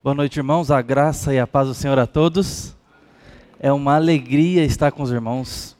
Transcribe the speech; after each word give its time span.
Boa 0.00 0.14
noite, 0.14 0.36
irmãos. 0.36 0.70
A 0.70 0.80
graça 0.80 1.34
e 1.34 1.40
a 1.40 1.46
paz 1.46 1.66
do 1.66 1.74
Senhor 1.74 1.98
a 1.98 2.06
todos. 2.06 2.76
É 3.58 3.72
uma 3.72 3.96
alegria 3.96 4.64
estar 4.64 4.92
com 4.92 5.02
os 5.02 5.10
irmãos, 5.10 5.76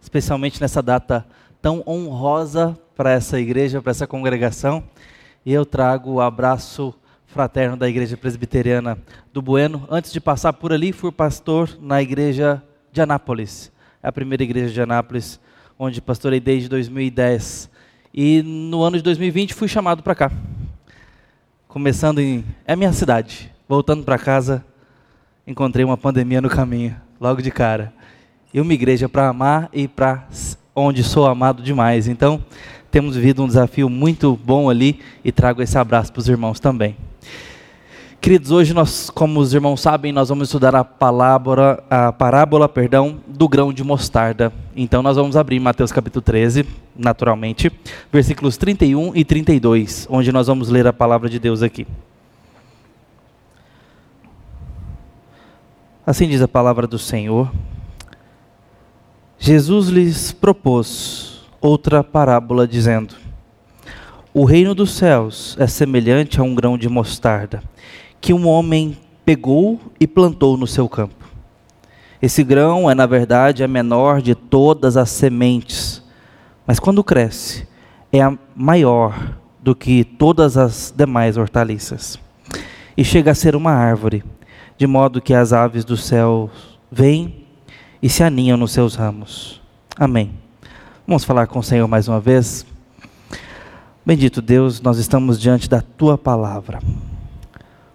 especialmente 0.00 0.60
nessa 0.60 0.80
data 0.80 1.26
tão 1.60 1.82
honrosa 1.84 2.78
para 2.94 3.10
essa 3.10 3.40
igreja, 3.40 3.82
para 3.82 3.90
essa 3.90 4.06
congregação. 4.06 4.84
E 5.44 5.52
eu 5.52 5.66
trago 5.66 6.12
o 6.12 6.20
abraço 6.20 6.94
fraterno 7.26 7.76
da 7.76 7.88
Igreja 7.88 8.16
Presbiteriana 8.16 8.96
do 9.32 9.42
Bueno. 9.42 9.84
Antes 9.90 10.12
de 10.12 10.20
passar 10.20 10.52
por 10.52 10.72
ali, 10.72 10.92
fui 10.92 11.10
pastor 11.10 11.76
na 11.80 12.00
igreja 12.00 12.62
de 12.92 13.02
Anápolis, 13.02 13.72
é 14.00 14.06
a 14.06 14.12
primeira 14.12 14.44
igreja 14.44 14.72
de 14.72 14.80
Anápolis, 14.80 15.40
onde 15.76 16.00
pastorei 16.00 16.38
desde 16.38 16.68
2010. 16.68 17.68
E 18.14 18.42
no 18.42 18.84
ano 18.84 18.96
de 18.96 19.02
2020 19.02 19.54
fui 19.54 19.66
chamado 19.66 20.04
para 20.04 20.14
cá. 20.14 20.30
Começando 21.66 22.20
em. 22.20 22.44
É 22.64 22.76
minha 22.76 22.92
cidade, 22.92 23.55
Voltando 23.68 24.04
para 24.04 24.16
casa, 24.16 24.64
encontrei 25.44 25.84
uma 25.84 25.96
pandemia 25.96 26.40
no 26.40 26.48
caminho, 26.48 26.94
logo 27.20 27.42
de 27.42 27.50
cara. 27.50 27.92
E 28.54 28.60
uma 28.60 28.72
igreja 28.72 29.08
para 29.08 29.28
amar 29.28 29.68
e 29.72 29.88
para 29.88 30.24
onde 30.72 31.02
sou 31.02 31.26
amado 31.26 31.64
demais. 31.64 32.06
Então, 32.06 32.40
temos 32.92 33.16
vivido 33.16 33.42
um 33.42 33.46
desafio 33.48 33.90
muito 33.90 34.38
bom 34.44 34.70
ali 34.70 35.00
e 35.24 35.32
trago 35.32 35.60
esse 35.60 35.76
abraço 35.76 36.12
para 36.12 36.20
os 36.20 36.28
irmãos 36.28 36.60
também. 36.60 36.96
Queridos, 38.20 38.52
hoje 38.52 38.72
nós, 38.72 39.10
como 39.10 39.40
os 39.40 39.52
irmãos 39.52 39.80
sabem, 39.80 40.12
nós 40.12 40.28
vamos 40.28 40.46
estudar 40.46 40.74
a 40.76 40.84
parábola, 40.84 41.82
a 41.90 42.12
parábola, 42.12 42.68
perdão, 42.68 43.18
do 43.26 43.48
grão 43.48 43.72
de 43.72 43.82
mostarda. 43.82 44.52
Então 44.76 45.02
nós 45.02 45.16
vamos 45.16 45.36
abrir 45.36 45.58
Mateus 45.58 45.90
capítulo 45.90 46.22
13, 46.22 46.64
naturalmente, 46.96 47.70
versículos 48.12 48.56
31 48.56 49.10
e 49.14 49.24
32, 49.24 50.06
onde 50.08 50.30
nós 50.30 50.46
vamos 50.46 50.68
ler 50.68 50.86
a 50.86 50.92
palavra 50.92 51.28
de 51.28 51.40
Deus 51.40 51.62
aqui. 51.62 51.84
Assim 56.06 56.28
diz 56.28 56.40
a 56.40 56.46
palavra 56.46 56.86
do 56.86 57.00
Senhor. 57.00 57.50
Jesus 59.40 59.88
lhes 59.88 60.30
propôs 60.30 61.44
outra 61.60 62.04
parábola, 62.04 62.64
dizendo: 62.64 63.16
O 64.32 64.44
reino 64.44 64.72
dos 64.72 64.92
céus 64.92 65.56
é 65.58 65.66
semelhante 65.66 66.38
a 66.38 66.44
um 66.44 66.54
grão 66.54 66.78
de 66.78 66.88
mostarda, 66.88 67.60
que 68.20 68.32
um 68.32 68.46
homem 68.46 68.96
pegou 69.24 69.80
e 69.98 70.06
plantou 70.06 70.56
no 70.56 70.64
seu 70.64 70.88
campo. 70.88 71.26
Esse 72.22 72.44
grão 72.44 72.88
é, 72.88 72.94
na 72.94 73.04
verdade, 73.04 73.64
a 73.64 73.68
menor 73.68 74.22
de 74.22 74.36
todas 74.36 74.96
as 74.96 75.10
sementes, 75.10 76.04
mas 76.64 76.78
quando 76.78 77.02
cresce, 77.02 77.66
é 78.12 78.22
a 78.22 78.38
maior 78.54 79.36
do 79.60 79.74
que 79.74 80.04
todas 80.04 80.56
as 80.56 80.94
demais 80.96 81.36
hortaliças, 81.36 82.16
e 82.96 83.04
chega 83.04 83.32
a 83.32 83.34
ser 83.34 83.56
uma 83.56 83.72
árvore 83.72 84.22
de 84.78 84.86
modo 84.86 85.20
que 85.20 85.32
as 85.32 85.52
aves 85.52 85.84
do 85.84 85.96
céu 85.96 86.50
vêm 86.90 87.46
e 88.02 88.08
se 88.08 88.22
aninham 88.22 88.56
nos 88.56 88.72
seus 88.72 88.94
ramos. 88.94 89.60
Amém. 89.96 90.32
Vamos 91.06 91.24
falar 91.24 91.46
com 91.46 91.60
o 91.60 91.62
Senhor 91.62 91.88
mais 91.88 92.08
uma 92.08 92.20
vez. 92.20 92.66
Bendito 94.04 94.42
Deus, 94.42 94.80
nós 94.80 94.98
estamos 94.98 95.40
diante 95.40 95.68
da 95.68 95.80
tua 95.80 96.18
palavra. 96.18 96.80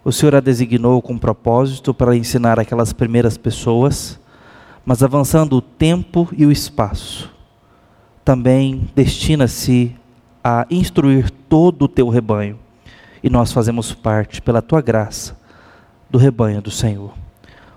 O 0.03 0.11
Senhor 0.11 0.35
a 0.35 0.39
designou 0.39 1.02
com 1.02 1.17
propósito 1.17 1.93
para 1.93 2.15
ensinar 2.15 2.59
aquelas 2.59 2.91
primeiras 2.91 3.37
pessoas, 3.37 4.19
mas 4.83 5.03
avançando 5.03 5.55
o 5.55 5.61
tempo 5.61 6.27
e 6.35 6.45
o 6.45 6.52
espaço, 6.52 7.31
também 8.25 8.89
destina-se 8.95 9.95
a 10.43 10.65
instruir 10.71 11.29
todo 11.29 11.83
o 11.83 11.87
teu 11.87 12.09
rebanho. 12.09 12.57
E 13.23 13.29
nós 13.29 13.52
fazemos 13.52 13.93
parte, 13.93 14.41
pela 14.41 14.61
tua 14.61 14.81
graça, 14.81 15.37
do 16.12 16.17
rebanho 16.17 16.62
do 16.62 16.70
Senhor. 16.70 17.14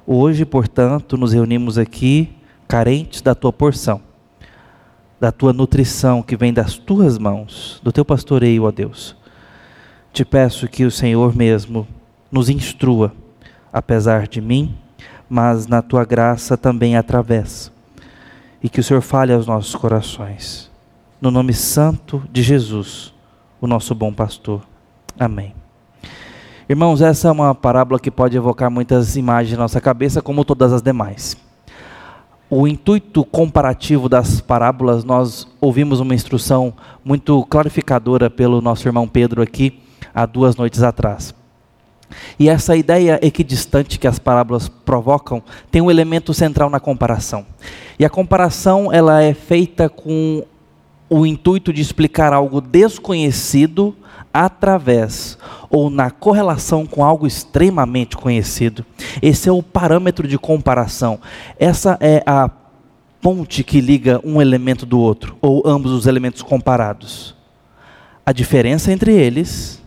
Hoje, 0.05 0.45
portanto, 0.45 1.17
nos 1.17 1.33
reunimos 1.33 1.79
aqui 1.79 2.35
carentes 2.67 3.23
da 3.23 3.35
tua 3.35 3.53
porção, 3.53 4.01
da 5.21 5.31
tua 5.31 5.53
nutrição 5.53 6.21
que 6.21 6.37
vem 6.37 6.53
das 6.53 6.77
tuas 6.77 7.17
mãos, 7.17 7.81
do 7.83 7.93
teu 7.93 8.05
pastoreio, 8.05 8.65
ó 8.65 8.73
Deus. 8.73 9.17
Te 10.12 10.25
peço 10.25 10.69
que 10.69 10.84
o 10.84 10.91
Senhor 10.91 11.34
mesmo 11.34 11.87
nos 12.31 12.49
instrua, 12.49 13.12
apesar 13.73 14.27
de 14.27 14.41
mim, 14.41 14.77
mas 15.28 15.67
na 15.67 15.81
tua 15.81 16.05
graça 16.05 16.56
também 16.56 16.97
atravessa. 16.97 17.73
E 18.62 18.69
que 18.69 18.81
o 18.81 18.84
Senhor 18.84 19.00
fale 19.00 19.33
aos 19.33 19.47
nossos 19.47 19.75
corações. 19.75 20.71
No 21.21 21.31
nome 21.31 21.53
santo 21.53 22.23
de 22.33 22.43
Jesus, 22.43 23.15
o 23.61 23.67
nosso 23.67 23.94
bom 23.94 24.12
pastor. 24.12 24.62
Amém. 25.19 25.63
Irmãos, 26.66 27.02
essa 27.02 27.28
é 27.28 27.30
uma 27.30 27.54
parábola 27.54 28.00
que 28.00 28.10
pode 28.10 28.38
evocar 28.38 28.70
muitas 28.70 29.16
imagens 29.16 29.54
na 29.54 29.64
nossa 29.64 29.82
cabeça, 29.82 30.22
como 30.22 30.47
todas 30.47 30.72
as 30.72 30.80
demais. 30.80 31.36
O 32.48 32.66
intuito 32.66 33.22
comparativo 33.22 34.08
das 34.08 34.41
parábolas, 34.41 35.04
nós 35.04 35.47
ouvimos 35.60 36.00
uma 36.00 36.14
instrução 36.14 36.72
muito 37.04 37.44
clarificadora 37.50 38.30
pelo 38.30 38.62
nosso 38.62 38.88
irmão 38.88 39.06
Pedro 39.06 39.42
aqui, 39.42 39.78
há 40.14 40.25
duas 40.25 40.56
noites 40.56 40.82
atrás. 40.82 41.34
E 42.38 42.48
essa 42.48 42.75
ideia 42.75 43.19
equidistante 43.20 43.98
que 43.98 44.08
as 44.08 44.19
parábolas 44.19 44.66
provocam 44.66 45.42
tem 45.70 45.82
um 45.82 45.91
elemento 45.91 46.32
central 46.32 46.70
na 46.70 46.81
comparação. 46.81 47.44
E 47.98 48.06
a 48.06 48.10
comparação 48.10 48.91
ela 48.91 49.22
é 49.22 49.34
feita 49.34 49.91
com 49.91 50.42
o 51.10 51.26
intuito 51.26 51.75
de 51.75 51.82
explicar 51.82 52.32
algo 52.32 52.62
desconhecido 52.62 53.94
através 54.34 55.39
ou 55.71 55.89
na 55.89 56.11
correlação 56.11 56.84
com 56.84 57.05
algo 57.05 57.25
extremamente 57.25 58.17
conhecido. 58.17 58.84
Esse 59.22 59.49
é 59.49 59.53
o 59.53 59.62
parâmetro 59.62 60.27
de 60.27 60.37
comparação. 60.37 61.21
Essa 61.56 61.97
é 62.00 62.21
a 62.27 62.50
ponte 63.21 63.62
que 63.62 63.81
liga 63.81 64.21
um 64.25 64.43
elemento 64.43 64.84
do 64.84 64.99
outro, 64.99 65.37
ou 65.41 65.62
ambos 65.65 65.93
os 65.93 66.06
elementos 66.06 66.43
comparados. 66.43 67.34
A 68.27 68.33
diferença 68.33 68.93
entre 68.93 69.12
eles, 69.12 69.81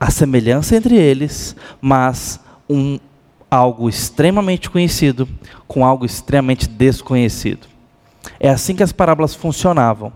a 0.00 0.10
semelhança 0.10 0.74
entre 0.74 0.96
eles, 0.96 1.54
mas 1.80 2.40
um 2.68 2.98
algo 3.50 3.88
extremamente 3.88 4.68
conhecido 4.68 5.28
com 5.68 5.84
algo 5.84 6.04
extremamente 6.04 6.68
desconhecido. 6.68 7.68
É 8.40 8.48
assim 8.48 8.74
que 8.74 8.82
as 8.82 8.92
parábolas 8.92 9.34
funcionavam. 9.34 10.12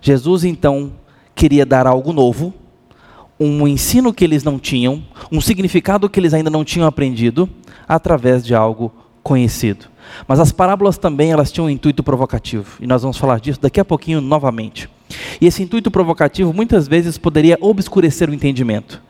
Jesus 0.00 0.44
então 0.44 0.92
queria 1.34 1.66
dar 1.66 1.86
algo 1.86 2.12
novo, 2.12 2.54
um 3.38 3.66
ensino 3.68 4.12
que 4.12 4.24
eles 4.24 4.42
não 4.42 4.58
tinham, 4.58 5.02
um 5.30 5.40
significado 5.40 6.08
que 6.08 6.18
eles 6.18 6.34
ainda 6.34 6.50
não 6.50 6.64
tinham 6.64 6.86
aprendido, 6.86 7.48
através 7.86 8.44
de 8.44 8.54
algo 8.54 8.92
conhecido. 9.22 9.86
Mas 10.26 10.40
as 10.40 10.50
parábolas 10.50 10.98
também 10.98 11.30
elas 11.30 11.52
tinham 11.52 11.66
um 11.66 11.70
intuito 11.70 12.02
provocativo, 12.02 12.78
e 12.80 12.86
nós 12.86 13.02
vamos 13.02 13.16
falar 13.16 13.40
disso 13.40 13.60
daqui 13.60 13.78
a 13.78 13.84
pouquinho 13.84 14.20
novamente. 14.20 14.88
E 15.40 15.46
esse 15.46 15.62
intuito 15.62 15.90
provocativo 15.90 16.52
muitas 16.52 16.88
vezes 16.88 17.16
poderia 17.16 17.56
obscurecer 17.60 18.28
o 18.28 18.34
entendimento. 18.34 19.02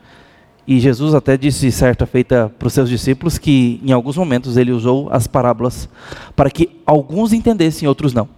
E 0.67 0.79
Jesus 0.79 1.15
até 1.15 1.35
disse 1.35 1.71
certa 1.71 2.05
feita 2.05 2.53
para 2.59 2.67
os 2.67 2.73
seus 2.73 2.87
discípulos 2.87 3.39
que 3.39 3.81
em 3.83 3.91
alguns 3.91 4.15
momentos 4.15 4.55
ele 4.55 4.71
usou 4.71 5.09
as 5.11 5.25
parábolas 5.25 5.89
para 6.35 6.51
que 6.51 6.69
alguns 6.85 7.33
entendessem 7.33 7.87
outros 7.87 8.13
não. 8.13 8.29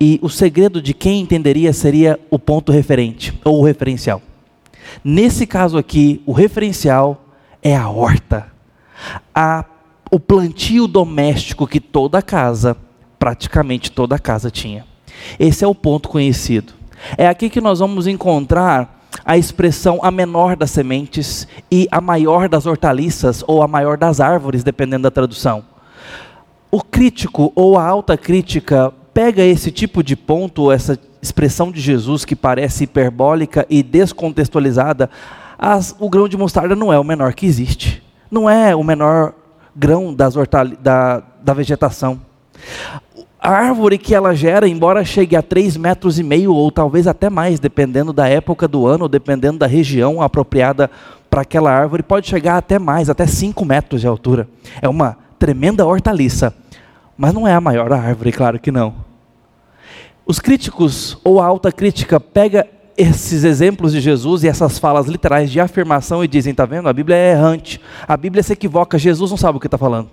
E 0.00 0.18
o 0.20 0.28
segredo 0.28 0.82
de 0.82 0.92
quem 0.92 1.20
entenderia 1.20 1.72
seria 1.72 2.18
o 2.30 2.38
ponto 2.38 2.72
referente 2.72 3.38
ou 3.44 3.60
o 3.60 3.64
referencial. 3.64 4.20
Nesse 5.04 5.46
caso 5.46 5.78
aqui, 5.78 6.22
o 6.26 6.32
referencial 6.32 7.24
é 7.62 7.76
a 7.76 7.88
horta, 7.88 8.46
a, 9.34 9.64
o 10.10 10.18
plantio 10.18 10.86
doméstico 10.86 11.66
que 11.66 11.80
toda 11.80 12.22
casa, 12.22 12.76
praticamente 13.18 13.90
toda 13.90 14.18
casa 14.18 14.50
tinha. 14.50 14.84
Esse 15.38 15.64
é 15.64 15.66
o 15.66 15.74
ponto 15.74 16.08
conhecido. 16.08 16.72
É 17.16 17.26
aqui 17.26 17.50
que 17.50 17.60
nós 17.60 17.78
vamos 17.78 18.06
encontrar 18.06 18.96
a 19.24 19.36
expressão 19.36 19.98
a 20.02 20.10
menor 20.10 20.56
das 20.56 20.70
sementes 20.70 21.46
e 21.70 21.88
a 21.90 22.00
maior 22.00 22.48
das 22.48 22.66
hortaliças 22.66 23.42
ou 23.46 23.62
a 23.62 23.68
maior 23.68 23.96
das 23.96 24.20
árvores, 24.20 24.62
dependendo 24.62 25.04
da 25.04 25.10
tradução. 25.10 25.64
O 26.70 26.82
crítico 26.82 27.52
ou 27.54 27.78
a 27.78 27.84
alta 27.84 28.16
crítica 28.16 28.92
pega 29.14 29.42
esse 29.42 29.70
tipo 29.70 30.02
de 30.02 30.14
ponto, 30.14 30.70
essa 30.70 30.98
expressão 31.20 31.70
de 31.70 31.80
Jesus 31.80 32.24
que 32.24 32.36
parece 32.36 32.84
hiperbólica 32.84 33.66
e 33.68 33.82
descontextualizada, 33.82 35.10
as, 35.58 35.94
o 35.98 36.08
grão 36.08 36.28
de 36.28 36.36
mostarda 36.36 36.76
não 36.76 36.92
é 36.92 36.98
o 36.98 37.04
menor 37.04 37.32
que 37.34 37.46
existe. 37.46 38.02
Não 38.30 38.48
é 38.48 38.74
o 38.74 38.82
menor 38.82 39.34
grão 39.74 40.14
da, 40.14 41.22
da 41.42 41.54
vegetação. 41.54 42.20
A 43.40 43.50
árvore 43.50 43.98
que 43.98 44.14
ela 44.14 44.34
gera, 44.34 44.66
embora 44.66 45.04
chegue 45.04 45.36
a 45.36 45.42
3 45.42 45.76
metros 45.76 46.18
e 46.18 46.22
meio, 46.22 46.52
ou 46.52 46.70
talvez 46.72 47.06
até 47.06 47.30
mais, 47.30 47.60
dependendo 47.60 48.12
da 48.12 48.26
época 48.28 48.66
do 48.66 48.86
ano, 48.86 49.08
dependendo 49.08 49.58
da 49.58 49.66
região 49.66 50.20
apropriada 50.20 50.90
para 51.30 51.42
aquela 51.42 51.70
árvore, 51.70 52.02
pode 52.02 52.26
chegar 52.26 52.56
até 52.56 52.78
mais, 52.78 53.08
até 53.08 53.26
5 53.26 53.64
metros 53.64 54.00
de 54.00 54.06
altura. 54.06 54.48
É 54.82 54.88
uma 54.88 55.16
tremenda 55.38 55.86
hortaliça. 55.86 56.52
Mas 57.16 57.32
não 57.32 57.46
é 57.46 57.54
a 57.54 57.60
maior 57.60 57.92
árvore, 57.92 58.32
claro 58.32 58.58
que 58.58 58.70
não. 58.70 59.05
Os 60.28 60.40
críticos 60.40 61.16
ou 61.22 61.40
a 61.40 61.46
alta 61.46 61.70
crítica 61.70 62.18
pega 62.18 62.66
esses 62.98 63.44
exemplos 63.44 63.92
de 63.92 64.00
Jesus 64.00 64.42
e 64.42 64.48
essas 64.48 64.76
falas 64.76 65.06
literais 65.06 65.52
de 65.52 65.60
afirmação 65.60 66.24
e 66.24 66.26
dizem: 66.26 66.50
está 66.50 66.66
vendo? 66.66 66.88
A 66.88 66.92
Bíblia 66.92 67.16
é 67.16 67.30
errante, 67.30 67.80
a 68.08 68.16
Bíblia 68.16 68.42
se 68.42 68.52
equivoca, 68.52 68.98
Jesus 68.98 69.30
não 69.30 69.38
sabe 69.38 69.58
o 69.58 69.60
que 69.60 69.68
está 69.68 69.78
falando. 69.78 70.10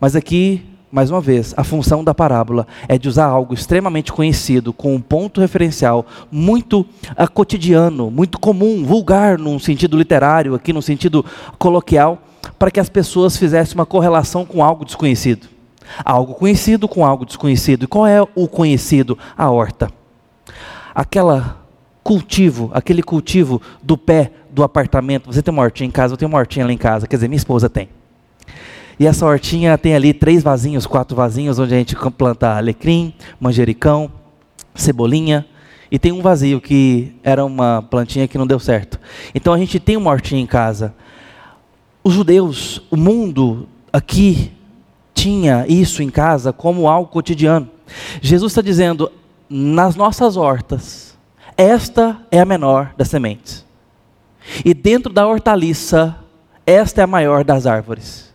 Mas 0.00 0.16
aqui, 0.16 0.66
mais 0.90 1.08
uma 1.08 1.20
vez, 1.20 1.54
a 1.56 1.62
função 1.62 2.02
da 2.02 2.12
parábola 2.12 2.66
é 2.88 2.98
de 2.98 3.08
usar 3.08 3.26
algo 3.26 3.54
extremamente 3.54 4.12
conhecido, 4.12 4.72
com 4.72 4.92
um 4.92 5.00
ponto 5.00 5.40
referencial 5.40 6.04
muito 6.28 6.80
uh, 6.80 7.30
cotidiano, 7.32 8.10
muito 8.10 8.40
comum, 8.40 8.84
vulgar 8.84 9.38
num 9.38 9.60
sentido 9.60 9.96
literário, 9.96 10.56
aqui 10.56 10.72
no 10.72 10.82
sentido 10.82 11.24
coloquial, 11.60 12.20
para 12.58 12.72
que 12.72 12.80
as 12.80 12.88
pessoas 12.88 13.36
fizessem 13.36 13.76
uma 13.76 13.86
correlação 13.86 14.44
com 14.44 14.64
algo 14.64 14.84
desconhecido. 14.84 15.51
Algo 16.04 16.34
conhecido 16.34 16.88
com 16.88 17.04
algo 17.04 17.24
desconhecido. 17.24 17.84
E 17.84 17.86
qual 17.86 18.06
é 18.06 18.22
o 18.34 18.48
conhecido? 18.48 19.18
A 19.36 19.50
horta. 19.50 19.90
Aquela 20.94 21.62
cultivo, 22.02 22.70
aquele 22.74 23.02
cultivo 23.02 23.62
do 23.82 23.96
pé 23.96 24.32
do 24.50 24.62
apartamento. 24.62 25.32
Você 25.32 25.42
tem 25.42 25.52
uma 25.52 25.62
hortinha 25.62 25.88
em 25.88 25.90
casa, 25.90 26.14
eu 26.14 26.18
tenho 26.18 26.28
uma 26.28 26.38
hortinha 26.38 26.66
lá 26.66 26.72
em 26.72 26.78
casa, 26.78 27.06
quer 27.06 27.16
dizer, 27.16 27.28
minha 27.28 27.36
esposa 27.36 27.70
tem. 27.70 27.88
E 28.98 29.06
essa 29.06 29.24
hortinha 29.26 29.76
tem 29.78 29.94
ali 29.94 30.12
três 30.12 30.42
vasinhos, 30.42 30.86
quatro 30.86 31.16
vasinhos, 31.16 31.58
onde 31.58 31.74
a 31.74 31.78
gente 31.78 31.96
planta 32.16 32.56
alecrim, 32.56 33.14
manjericão, 33.40 34.10
cebolinha, 34.74 35.46
e 35.90 35.98
tem 35.98 36.12
um 36.12 36.22
vazio 36.22 36.60
que 36.60 37.14
era 37.22 37.44
uma 37.44 37.82
plantinha 37.82 38.26
que 38.26 38.38
não 38.38 38.46
deu 38.46 38.58
certo. 38.58 38.98
Então 39.34 39.52
a 39.52 39.58
gente 39.58 39.78
tem 39.78 39.96
uma 39.96 40.10
hortinha 40.10 40.40
em 40.40 40.46
casa. 40.46 40.94
Os 42.02 42.14
judeus, 42.14 42.82
o 42.90 42.96
mundo 42.96 43.68
aqui 43.92 44.52
tinha 45.22 45.64
isso 45.68 46.02
em 46.02 46.10
casa 46.10 46.52
como 46.52 46.88
algo 46.88 47.08
cotidiano. 47.08 47.70
Jesus 48.20 48.50
está 48.50 48.60
dizendo: 48.60 49.10
nas 49.48 49.94
nossas 49.94 50.36
hortas, 50.36 51.16
esta 51.56 52.20
é 52.28 52.40
a 52.40 52.44
menor 52.44 52.92
das 52.96 53.08
sementes. 53.08 53.64
E 54.64 54.74
dentro 54.74 55.12
da 55.12 55.24
hortaliça, 55.26 56.16
esta 56.66 57.02
é 57.02 57.04
a 57.04 57.06
maior 57.06 57.44
das 57.44 57.66
árvores. 57.66 58.32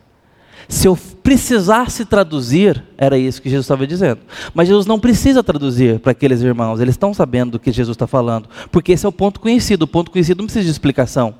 Se 0.69 0.87
eu 0.87 0.97
precisasse 1.21 2.05
traduzir, 2.05 2.81
era 2.97 3.17
isso 3.17 3.41
que 3.41 3.49
Jesus 3.49 3.65
estava 3.65 3.85
dizendo. 3.85 4.21
Mas 4.53 4.69
Jesus 4.69 4.85
não 4.85 4.97
precisa 4.97 5.43
traduzir 5.43 5.99
para 5.99 6.13
aqueles 6.13 6.41
irmãos, 6.41 6.79
eles 6.79 6.93
estão 6.93 7.13
sabendo 7.13 7.51
do 7.51 7.59
que 7.59 7.71
Jesus 7.71 7.95
está 7.95 8.07
falando, 8.07 8.47
porque 8.71 8.93
esse 8.93 9.05
é 9.05 9.09
o 9.09 9.11
ponto 9.11 9.41
conhecido. 9.41 9.83
O 9.83 9.87
ponto 9.87 10.09
conhecido 10.09 10.37
não 10.37 10.45
precisa 10.45 10.63
de 10.63 10.71
explicação. 10.71 11.35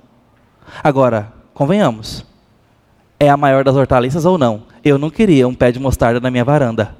Agora, 0.83 1.31
convenhamos, 1.53 2.25
é 3.19 3.29
a 3.29 3.37
maior 3.37 3.63
das 3.63 3.75
hortaliças 3.75 4.25
ou 4.25 4.37
não? 4.37 4.63
Eu 4.83 4.97
não 4.97 5.09
queria 5.09 5.47
um 5.47 5.53
pé 5.53 5.71
de 5.71 5.79
mostarda 5.79 6.19
na 6.19 6.31
minha 6.31 6.43
varanda. 6.45 6.95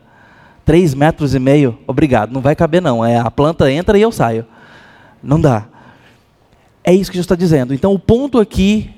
Três 0.65 0.93
metros 0.93 1.33
e 1.33 1.39
meio, 1.39 1.77
obrigado, 1.87 2.31
não 2.31 2.41
vai 2.41 2.55
caber 2.55 2.81
não. 2.81 3.05
É 3.05 3.17
a 3.17 3.31
planta 3.31 3.71
entra 3.71 3.97
e 3.97 4.01
eu 4.01 4.11
saio. 4.11 4.45
Não 5.23 5.39
dá. 5.39 5.65
É 6.83 6.93
isso 6.93 7.11
que 7.11 7.17
Jesus 7.17 7.25
está 7.25 7.35
dizendo. 7.35 7.73
Então 7.73 7.93
o 7.93 7.99
ponto 7.99 8.39
aqui 8.39 8.89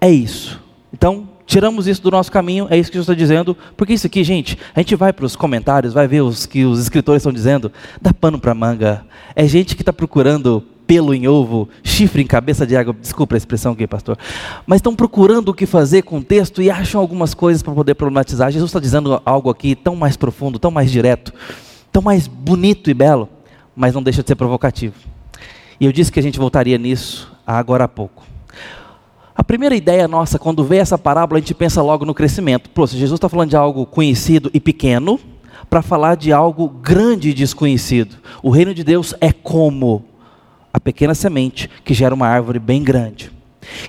é 0.00 0.10
isso. 0.10 0.62
Então 0.92 1.28
tiramos 1.46 1.86
isso 1.86 2.02
do 2.02 2.10
nosso 2.10 2.30
caminho, 2.30 2.66
é 2.68 2.76
isso 2.76 2.90
que 2.90 2.96
Jesus 2.96 3.08
está 3.08 3.18
dizendo, 3.18 3.56
porque 3.76 3.92
isso 3.92 4.06
aqui, 4.06 4.24
gente, 4.24 4.58
a 4.74 4.80
gente 4.80 4.96
vai 4.96 5.12
para 5.12 5.24
os 5.24 5.36
comentários, 5.36 5.94
vai 5.94 6.08
ver 6.08 6.20
os 6.20 6.44
que 6.44 6.64
os 6.64 6.80
escritores 6.80 7.20
estão 7.20 7.32
dizendo, 7.32 7.72
dá 8.02 8.12
pano 8.12 8.38
para 8.38 8.52
manga. 8.52 9.04
É 9.34 9.46
gente 9.46 9.76
que 9.76 9.82
está 9.82 9.92
procurando 9.92 10.64
pelo 10.86 11.14
em 11.14 11.26
ovo, 11.26 11.68
chifre 11.82 12.22
em 12.22 12.26
cabeça 12.26 12.66
de 12.66 12.76
água, 12.76 12.94
desculpa 13.00 13.34
a 13.34 13.38
expressão 13.38 13.72
aqui, 13.72 13.86
pastor, 13.86 14.16
mas 14.66 14.78
estão 14.78 14.94
procurando 14.94 15.48
o 15.48 15.54
que 15.54 15.66
fazer 15.66 16.02
com 16.02 16.18
o 16.18 16.22
texto 16.22 16.62
e 16.62 16.70
acham 16.70 17.00
algumas 17.00 17.34
coisas 17.34 17.62
para 17.62 17.74
poder 17.74 17.94
problematizar. 17.94 18.50
Jesus 18.50 18.70
está 18.70 18.80
dizendo 18.80 19.20
algo 19.24 19.50
aqui 19.50 19.74
tão 19.74 19.96
mais 19.96 20.16
profundo, 20.16 20.58
tão 20.58 20.70
mais 20.70 20.90
direto, 20.90 21.32
tão 21.90 22.02
mais 22.02 22.26
bonito 22.26 22.90
e 22.90 22.94
belo, 22.94 23.28
mas 23.74 23.94
não 23.94 24.02
deixa 24.02 24.22
de 24.22 24.28
ser 24.28 24.36
provocativo. 24.36 24.94
E 25.80 25.84
eu 25.84 25.92
disse 25.92 26.10
que 26.10 26.20
a 26.20 26.22
gente 26.22 26.38
voltaria 26.38 26.78
nisso 26.78 27.30
agora 27.46 27.84
há 27.84 27.88
pouco. 27.88 28.24
A 29.34 29.44
primeira 29.44 29.76
ideia 29.76 30.08
nossa, 30.08 30.38
quando 30.38 30.64
vê 30.64 30.78
essa 30.78 30.96
parábola, 30.96 31.38
a 31.38 31.40
gente 31.40 31.52
pensa 31.52 31.82
logo 31.82 32.06
no 32.06 32.14
crescimento. 32.14 32.70
Pô, 32.70 32.86
se 32.86 32.96
Jesus 32.96 33.18
está 33.18 33.28
falando 33.28 33.50
de 33.50 33.56
algo 33.56 33.84
conhecido 33.84 34.50
e 34.54 34.58
pequeno, 34.58 35.20
para 35.68 35.82
falar 35.82 36.16
de 36.16 36.32
algo 36.32 36.68
grande 36.68 37.30
e 37.30 37.34
desconhecido. 37.34 38.16
O 38.42 38.50
reino 38.50 38.72
de 38.72 38.84
Deus 38.84 39.14
é 39.20 39.32
como 39.32 40.04
a 40.76 40.80
pequena 40.80 41.14
semente 41.14 41.70
que 41.86 41.94
gera 41.94 42.14
uma 42.14 42.28
árvore 42.28 42.58
bem 42.58 42.84
grande. 42.84 43.32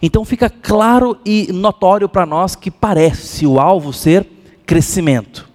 Então 0.02 0.24
fica 0.24 0.50
claro 0.50 1.18
e 1.26 1.52
notório 1.52 2.08
para 2.08 2.26
nós 2.26 2.56
que 2.56 2.72
parece 2.72 3.46
o 3.46 3.60
alvo 3.60 3.92
ser 3.92 4.26
crescimento. 4.66 5.50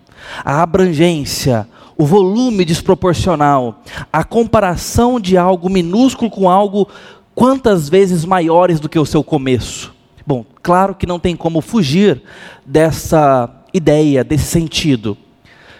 A 0.44 0.62
abrangência, 0.62 1.66
o 1.96 2.04
volume 2.04 2.66
desproporcional, 2.66 3.80
a 4.12 4.22
comparação 4.22 5.18
de 5.18 5.38
algo 5.38 5.70
minúsculo 5.70 6.30
com 6.30 6.50
algo 6.50 6.86
quantas 7.34 7.88
vezes 7.88 8.26
maiores 8.26 8.78
do 8.78 8.86
que 8.86 8.98
o 8.98 9.06
seu 9.06 9.24
começo. 9.24 9.94
Bom, 10.26 10.44
claro 10.62 10.94
que 10.94 11.06
não 11.06 11.18
tem 11.18 11.34
como 11.34 11.62
fugir 11.62 12.22
dessa 12.66 13.48
ideia, 13.72 14.22
desse 14.22 14.44
sentido. 14.44 15.16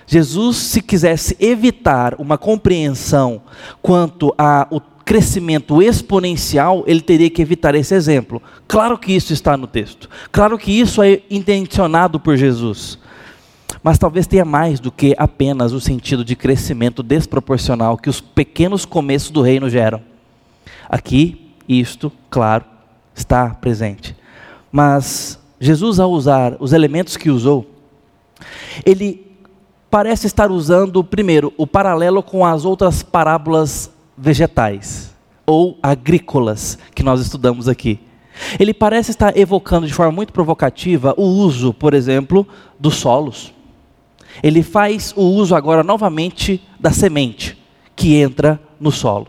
Jesus, 0.06 0.56
se 0.56 0.82
quisesse 0.82 1.36
evitar 1.38 2.14
uma 2.18 2.36
compreensão 2.36 3.42
quanto 3.80 4.34
ao 4.36 4.80
crescimento 5.12 5.82
exponencial, 5.82 6.84
ele 6.86 7.02
teria 7.02 7.28
que 7.28 7.42
evitar 7.42 7.74
esse 7.74 7.94
exemplo. 7.94 8.40
Claro 8.66 8.96
que 8.96 9.12
isso 9.12 9.34
está 9.34 9.58
no 9.58 9.66
texto. 9.66 10.08
Claro 10.30 10.56
que 10.56 10.72
isso 10.72 11.02
é 11.02 11.20
intencionado 11.30 12.18
por 12.18 12.34
Jesus. 12.34 12.98
Mas 13.82 13.98
talvez 13.98 14.26
tenha 14.26 14.46
mais 14.46 14.80
do 14.80 14.90
que 14.90 15.14
apenas 15.18 15.74
o 15.74 15.80
sentido 15.82 16.24
de 16.24 16.34
crescimento 16.34 17.02
desproporcional 17.02 17.98
que 17.98 18.08
os 18.08 18.22
pequenos 18.22 18.86
começos 18.86 19.30
do 19.30 19.42
reino 19.42 19.68
geram. 19.68 20.00
Aqui, 20.88 21.52
isto, 21.68 22.10
claro, 22.30 22.64
está 23.14 23.50
presente. 23.50 24.16
Mas 24.72 25.38
Jesus, 25.60 26.00
ao 26.00 26.10
usar 26.10 26.56
os 26.58 26.72
elementos 26.72 27.18
que 27.18 27.28
usou, 27.28 27.66
ele 28.82 29.30
parece 29.90 30.26
estar 30.26 30.50
usando, 30.50 31.04
primeiro, 31.04 31.52
o 31.58 31.66
paralelo 31.66 32.22
com 32.22 32.46
as 32.46 32.64
outras 32.64 33.02
parábolas 33.02 33.92
vegetais 34.22 35.12
ou 35.44 35.76
agrícolas 35.82 36.78
que 36.94 37.02
nós 37.02 37.20
estudamos 37.20 37.68
aqui. 37.68 37.98
Ele 38.58 38.72
parece 38.72 39.10
estar 39.10 39.36
evocando 39.36 39.86
de 39.86 39.92
forma 39.92 40.12
muito 40.12 40.32
provocativa 40.32 41.12
o 41.16 41.24
uso, 41.24 41.74
por 41.74 41.92
exemplo, 41.92 42.46
dos 42.78 42.94
solos. 42.94 43.52
Ele 44.42 44.62
faz 44.62 45.12
o 45.16 45.22
uso 45.22 45.54
agora 45.54 45.82
novamente 45.82 46.62
da 46.78 46.92
semente 46.92 47.58
que 47.94 48.16
entra 48.16 48.60
no 48.80 48.90
solo. 48.90 49.26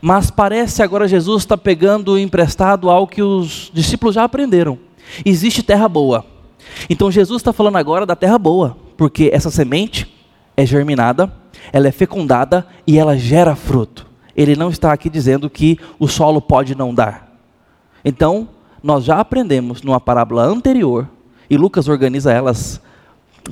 Mas 0.00 0.30
parece 0.30 0.82
agora 0.82 1.08
Jesus 1.08 1.42
está 1.42 1.56
pegando 1.56 2.18
emprestado 2.18 2.90
algo 2.90 3.10
que 3.10 3.22
os 3.22 3.70
discípulos 3.72 4.16
já 4.16 4.24
aprenderam. 4.24 4.78
Existe 5.24 5.62
terra 5.62 5.88
boa. 5.88 6.26
Então 6.90 7.10
Jesus 7.10 7.40
está 7.40 7.52
falando 7.52 7.76
agora 7.76 8.04
da 8.04 8.16
terra 8.16 8.38
boa, 8.38 8.76
porque 8.96 9.30
essa 9.32 9.50
semente 9.50 10.12
é 10.56 10.66
germinada, 10.66 11.32
ela 11.72 11.88
é 11.88 11.92
fecundada 11.92 12.66
e 12.86 12.98
ela 12.98 13.16
gera 13.16 13.54
fruto. 13.54 14.06
Ele 14.36 14.54
não 14.54 14.68
está 14.68 14.92
aqui 14.92 15.08
dizendo 15.08 15.48
que 15.48 15.78
o 15.98 16.06
solo 16.06 16.40
pode 16.40 16.74
não 16.74 16.94
dar. 16.94 17.32
Então, 18.04 18.48
nós 18.82 19.04
já 19.04 19.18
aprendemos 19.18 19.82
numa 19.82 20.00
parábola 20.00 20.44
anterior, 20.44 21.08
e 21.48 21.56
Lucas 21.56 21.88
organiza 21.88 22.32
elas 22.32 22.80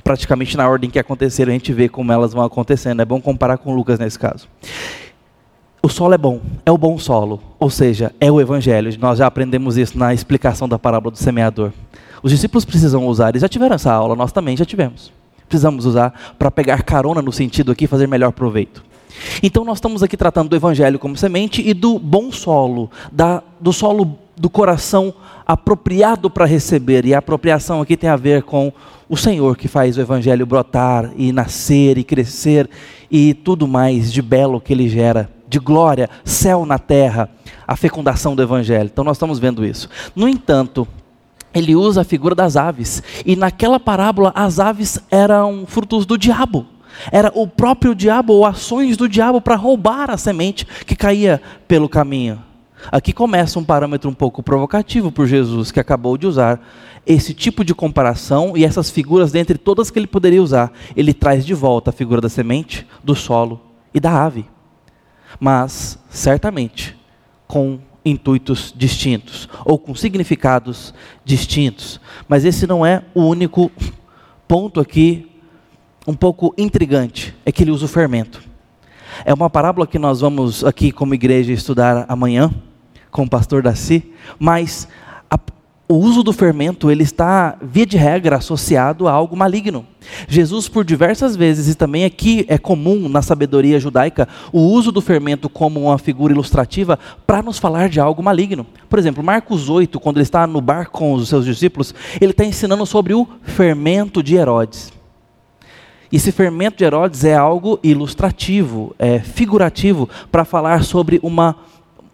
praticamente 0.03 0.57
na 0.57 0.69
ordem 0.69 0.91
que 0.91 0.99
aconteceram, 0.99 1.51
a 1.51 1.53
gente 1.53 1.73
vê 1.73 1.89
como 1.89 2.13
elas 2.13 2.33
vão 2.33 2.45
acontecendo. 2.45 3.01
É 3.01 3.05
bom 3.05 3.21
comparar 3.21 3.59
com 3.59 3.75
Lucas 3.75 3.99
nesse 3.99 4.19
caso. 4.19 4.49
O 5.83 5.89
solo 5.89 6.15
é 6.15 6.19
bom, 6.19 6.41
é 6.65 6.73
o 6.73 6.79
bom 6.79 6.99
solo, 6.99 7.43
ou 7.59 7.69
seja, 7.69 8.13
é 8.19 8.33
o 8.33 8.41
evangelho. 8.41 8.91
Nós 8.99 9.19
já 9.19 9.27
aprendemos 9.27 9.77
isso 9.77 9.99
na 9.99 10.15
explicação 10.15 10.67
da 10.67 10.79
parábola 10.79 11.13
do 11.13 11.19
semeador. 11.19 11.73
Os 12.23 12.33
discípulos 12.33 12.65
precisam 12.65 13.07
usar, 13.07 13.29
eles 13.29 13.43
já 13.43 13.49
tiveram 13.49 13.75
essa 13.75 13.93
aula, 13.93 14.17
nós 14.17 14.33
também 14.33 14.57
já 14.57 14.65
tivemos. 14.65 15.13
Precisamos 15.47 15.85
usar 15.85 16.35
para 16.39 16.51
pegar 16.51 16.83
carona 16.83 17.21
no 17.21 17.31
sentido 17.31 17.71
aqui, 17.71 17.87
fazer 17.87 18.09
melhor 18.09 18.33
proveito. 18.33 18.83
Então 19.43 19.65
nós 19.65 19.79
estamos 19.79 20.03
aqui 20.03 20.17
tratando 20.17 20.49
do 20.49 20.57
evangelho 20.57 20.99
como 20.99 21.17
semente 21.17 21.63
e 21.67 21.75
do 21.75 21.99
bom 21.99 22.33
solo, 22.33 22.91
da, 23.11 23.43
do 23.61 23.73
solo 23.73 24.19
do 24.37 24.51
coração 24.51 25.15
apropriado 25.47 26.29
para 26.29 26.45
receber. 26.45 27.05
E 27.05 27.15
a 27.15 27.19
apropriação 27.19 27.81
aqui 27.81 27.97
tem 27.97 28.11
a 28.11 28.17
ver 28.17 28.43
com 28.43 28.73
o 29.09 29.17
Senhor 29.17 29.57
que 29.57 29.69
faz 29.69 29.97
o 29.97 30.01
evangelho 30.01 30.47
brotar 30.47 31.13
e 31.17 31.33
nascer 31.33 31.99
e 31.99 32.05
crescer 32.05 32.69
e 33.11 33.35
tudo 33.35 33.69
mais 33.69 34.13
de 34.13 34.23
belo 34.23 34.61
que 34.61 34.73
ele 34.73 34.89
gera 34.89 35.31
de 35.47 35.59
glória, 35.59 36.11
céu 36.25 36.67
na 36.67 36.79
terra, 36.79 37.29
a 37.67 37.77
fecundação 37.77 38.35
do 38.35 38.43
evangelho. 38.43 38.91
Então 38.93 39.05
nós 39.05 39.17
estamos 39.17 39.39
vendo 39.39 39.65
isso. 39.65 39.89
No 40.17 40.29
entanto, 40.29 40.89
ele 41.55 41.77
usa 41.77 42.01
a 42.01 42.05
figura 42.05 42.35
das 42.35 42.57
aves, 42.57 43.03
e 43.25 43.37
naquela 43.37 43.79
parábola 43.79 44.33
as 44.35 44.59
aves 44.59 44.99
eram 45.11 45.65
frutos 45.67 46.05
do 46.05 46.19
diabo. 46.19 46.67
Era 47.11 47.33
o 47.35 47.47
próprio 47.47 47.95
diabo 47.95 48.33
ou 48.33 48.47
ações 48.47 48.97
do 48.97 49.09
diabo 49.09 49.41
para 49.41 49.57
roubar 49.57 50.11
a 50.11 50.17
semente 50.17 50.67
que 50.87 50.97
caía 50.97 51.41
pelo 51.67 51.89
caminho. 51.89 52.43
Aqui 52.93 53.13
começa 53.13 53.59
um 53.59 53.65
parâmetro 53.65 54.11
um 54.11 54.15
pouco 54.15 54.43
provocativo 54.43 55.11
por 55.11 55.27
Jesus, 55.27 55.73
que 55.73 55.81
acabou 55.81 56.19
de 56.19 56.27
usar 56.27 56.61
esse 57.07 57.33
tipo 57.33 57.65
de 57.65 57.75
comparação 57.75 58.57
e 58.57 58.65
essas 58.65 58.91
figuras, 58.91 59.33
dentre 59.33 59.57
todas 59.59 59.91
que 59.91 59.99
ele 59.99 60.07
poderia 60.07 60.43
usar, 60.43 60.73
ele 60.97 61.15
traz 61.15 61.45
de 61.45 61.55
volta 61.55 61.91
a 61.91 61.93
figura 61.93 62.21
da 62.21 62.29
semente, 62.29 62.87
do 63.03 63.15
solo 63.15 63.61
e 63.93 64.01
da 64.01 64.25
ave. 64.25 64.47
mas 65.41 65.99
certamente 66.09 66.97
com 67.47 67.79
intuitos 68.05 68.73
distintos 68.77 69.49
ou 69.65 69.79
com 69.79 69.95
significados 69.95 70.95
distintos. 71.25 72.01
Mas 72.29 72.45
esse 72.45 72.67
não 72.67 72.85
é 72.85 73.03
o 73.15 73.23
único 73.23 73.71
ponto 74.47 74.81
aqui 74.81 75.31
um 76.07 76.15
pouco 76.15 76.55
intrigante, 76.59 77.35
é 77.45 77.53
que 77.53 77.63
ele 77.63 77.71
usa 77.71 77.87
o 77.87 77.89
fermento. 77.89 78.43
É 79.25 79.33
uma 79.33 79.49
parábola 79.49 79.87
que 79.87 79.99
nós 79.99 80.21
vamos 80.21 80.65
aqui 80.65 80.91
como 80.91 81.15
igreja 81.15 81.53
estudar 81.53 82.05
amanhã 82.09 82.51
com 83.11 83.23
o 83.23 83.31
pastor 83.31 83.63
Daci, 83.63 84.13
mas 84.39 84.89
a, 85.31 85.39
o 85.89 85.95
uso 85.95 86.23
do 86.25 86.33
fermento 86.33 86.91
ele 86.91 87.05
está 87.05 87.57
via 87.63 87.87
de 87.87 87.97
regra 87.97 88.37
associado 88.37 89.07
a 89.07 89.13
algo 89.13 89.37
maligno. 89.37 89.87
Jesus 90.27 90.69
por 90.69 90.85
diversas 90.85 91.37
vezes 91.37 91.69
e 91.69 91.77
também 91.77 92.05
aqui 92.05 92.45
é 92.49 92.59
comum 92.59 93.09
na 93.09 93.23
sabedoria 93.23 93.79
judaica 93.79 94.29
o 94.53 94.61
uso 94.61 94.91
do 94.91 95.01
fermento 95.01 95.49
como 95.49 95.83
uma 95.83 95.97
figura 95.97 96.33
ilustrativa 96.33 96.99
para 97.25 97.41
nos 97.41 97.59
falar 97.59 97.89
de 97.89 98.01
algo 98.01 98.23
maligno. 98.23 98.67
Por 98.89 98.99
exemplo, 98.99 99.23
Marcos 99.23 99.69
8, 99.69 100.01
quando 100.01 100.17
ele 100.17 100.25
está 100.25 100.47
no 100.47 100.61
bar 100.61 100.91
com 100.91 101.13
os 101.13 101.29
seus 101.29 101.45
discípulos, 101.45 101.95
ele 102.21 102.33
está 102.33 102.45
ensinando 102.45 102.85
sobre 102.85 103.15
o 103.15 103.27
fermento 103.45 104.23
de 104.23 104.35
Herodes. 104.35 104.93
Esse 106.15 106.31
fermento 106.31 106.77
de 106.77 106.85
Herodes 106.85 107.25
é 107.25 107.35
algo 107.35 107.81
ilustrativo, 107.83 108.95
é 109.01 109.19
figurativo 109.19 110.09
para 110.31 110.45
falar 110.45 110.85
sobre 110.85 111.19
uma 111.25 111.57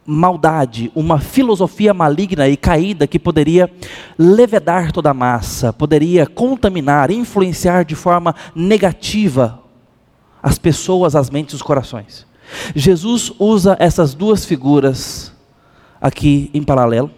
maldade, 0.06 0.90
uma 0.94 1.20
filosofia 1.20 1.92
maligna 1.92 2.48
e 2.48 2.56
caída 2.56 3.06
que 3.06 3.18
poderia 3.18 3.70
levedar 4.18 4.90
toda 4.90 5.10
a 5.10 5.14
massa, 5.14 5.70
poderia 5.70 6.26
contaminar, 6.26 7.10
influenciar 7.10 7.84
de 7.84 7.94
forma 7.94 8.34
negativa 8.54 9.60
as 10.42 10.58
pessoas, 10.58 11.14
as 11.14 11.28
mentes 11.28 11.52
os 11.52 11.60
corações. 11.60 12.26
Jesus 12.74 13.30
usa 13.38 13.76
essas 13.78 14.14
duas 14.14 14.46
figuras 14.46 15.30
aqui 16.00 16.50
em 16.54 16.62
paralelo, 16.62 17.10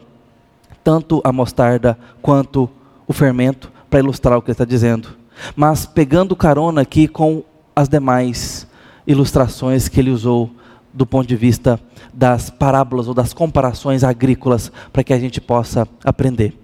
tanto 0.82 1.20
a 1.22 1.30
mostarda 1.30 1.96
quanto 2.20 2.68
o 3.06 3.12
fermento, 3.12 3.70
para 3.88 4.00
ilustrar 4.00 4.36
o 4.36 4.42
que 4.42 4.48
ele 4.48 4.54
está 4.54 4.64
dizendo. 4.64 5.21
Mas 5.56 5.86
pegando 5.86 6.36
carona 6.36 6.82
aqui 6.82 7.08
com 7.08 7.42
as 7.74 7.88
demais 7.88 8.66
ilustrações 9.06 9.88
que 9.88 9.98
ele 9.98 10.10
usou 10.10 10.50
do 10.92 11.06
ponto 11.06 11.26
de 11.26 11.36
vista 11.36 11.80
das 12.12 12.50
parábolas 12.50 13.08
ou 13.08 13.14
das 13.14 13.32
comparações 13.32 14.04
agrícolas, 14.04 14.70
para 14.92 15.02
que 15.02 15.12
a 15.12 15.18
gente 15.18 15.40
possa 15.40 15.88
aprender. 16.04 16.58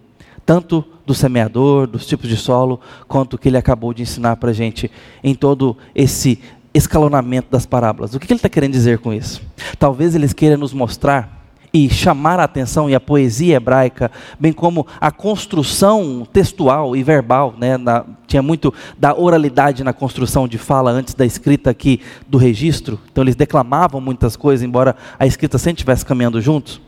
Tanto 0.44 0.84
do 1.06 1.14
semeador, 1.14 1.86
dos 1.86 2.06
tipos 2.06 2.28
de 2.28 2.36
solo, 2.36 2.80
quanto 3.06 3.34
o 3.34 3.38
que 3.38 3.48
ele 3.48 3.56
acabou 3.56 3.94
de 3.94 4.02
ensinar 4.02 4.36
para 4.36 4.50
a 4.50 4.54
gente 4.54 4.90
em 5.24 5.34
todo 5.34 5.76
esse 5.94 6.40
escalonamento 6.74 7.48
das 7.50 7.64
parábolas. 7.64 8.14
O 8.14 8.20
que 8.20 8.26
ele 8.26 8.38
está 8.38 8.48
querendo 8.48 8.72
dizer 8.72 8.98
com 8.98 9.12
isso? 9.12 9.40
Talvez 9.78 10.14
eles 10.14 10.32
queiram 10.32 10.58
nos 10.58 10.72
mostrar 10.72 11.37
e 11.72 11.88
chamar 11.88 12.40
a 12.40 12.44
atenção 12.44 12.88
e 12.88 12.94
a 12.94 13.00
poesia 13.00 13.56
hebraica, 13.56 14.10
bem 14.38 14.52
como 14.52 14.86
a 15.00 15.10
construção 15.10 16.26
textual 16.32 16.96
e 16.96 17.02
verbal, 17.02 17.54
né, 17.58 17.76
na, 17.76 18.04
tinha 18.26 18.42
muito 18.42 18.72
da 18.98 19.14
oralidade 19.14 19.84
na 19.84 19.92
construção 19.92 20.48
de 20.48 20.58
fala 20.58 20.90
antes 20.90 21.14
da 21.14 21.26
escrita 21.26 21.70
aqui 21.70 22.00
do 22.26 22.38
registro, 22.38 22.98
então 23.10 23.22
eles 23.24 23.36
declamavam 23.36 24.00
muitas 24.00 24.36
coisas, 24.36 24.64
embora 24.64 24.96
a 25.18 25.26
escrita 25.26 25.58
sempre 25.58 25.80
estivesse 25.80 26.04
caminhando 26.04 26.40
juntos, 26.40 26.80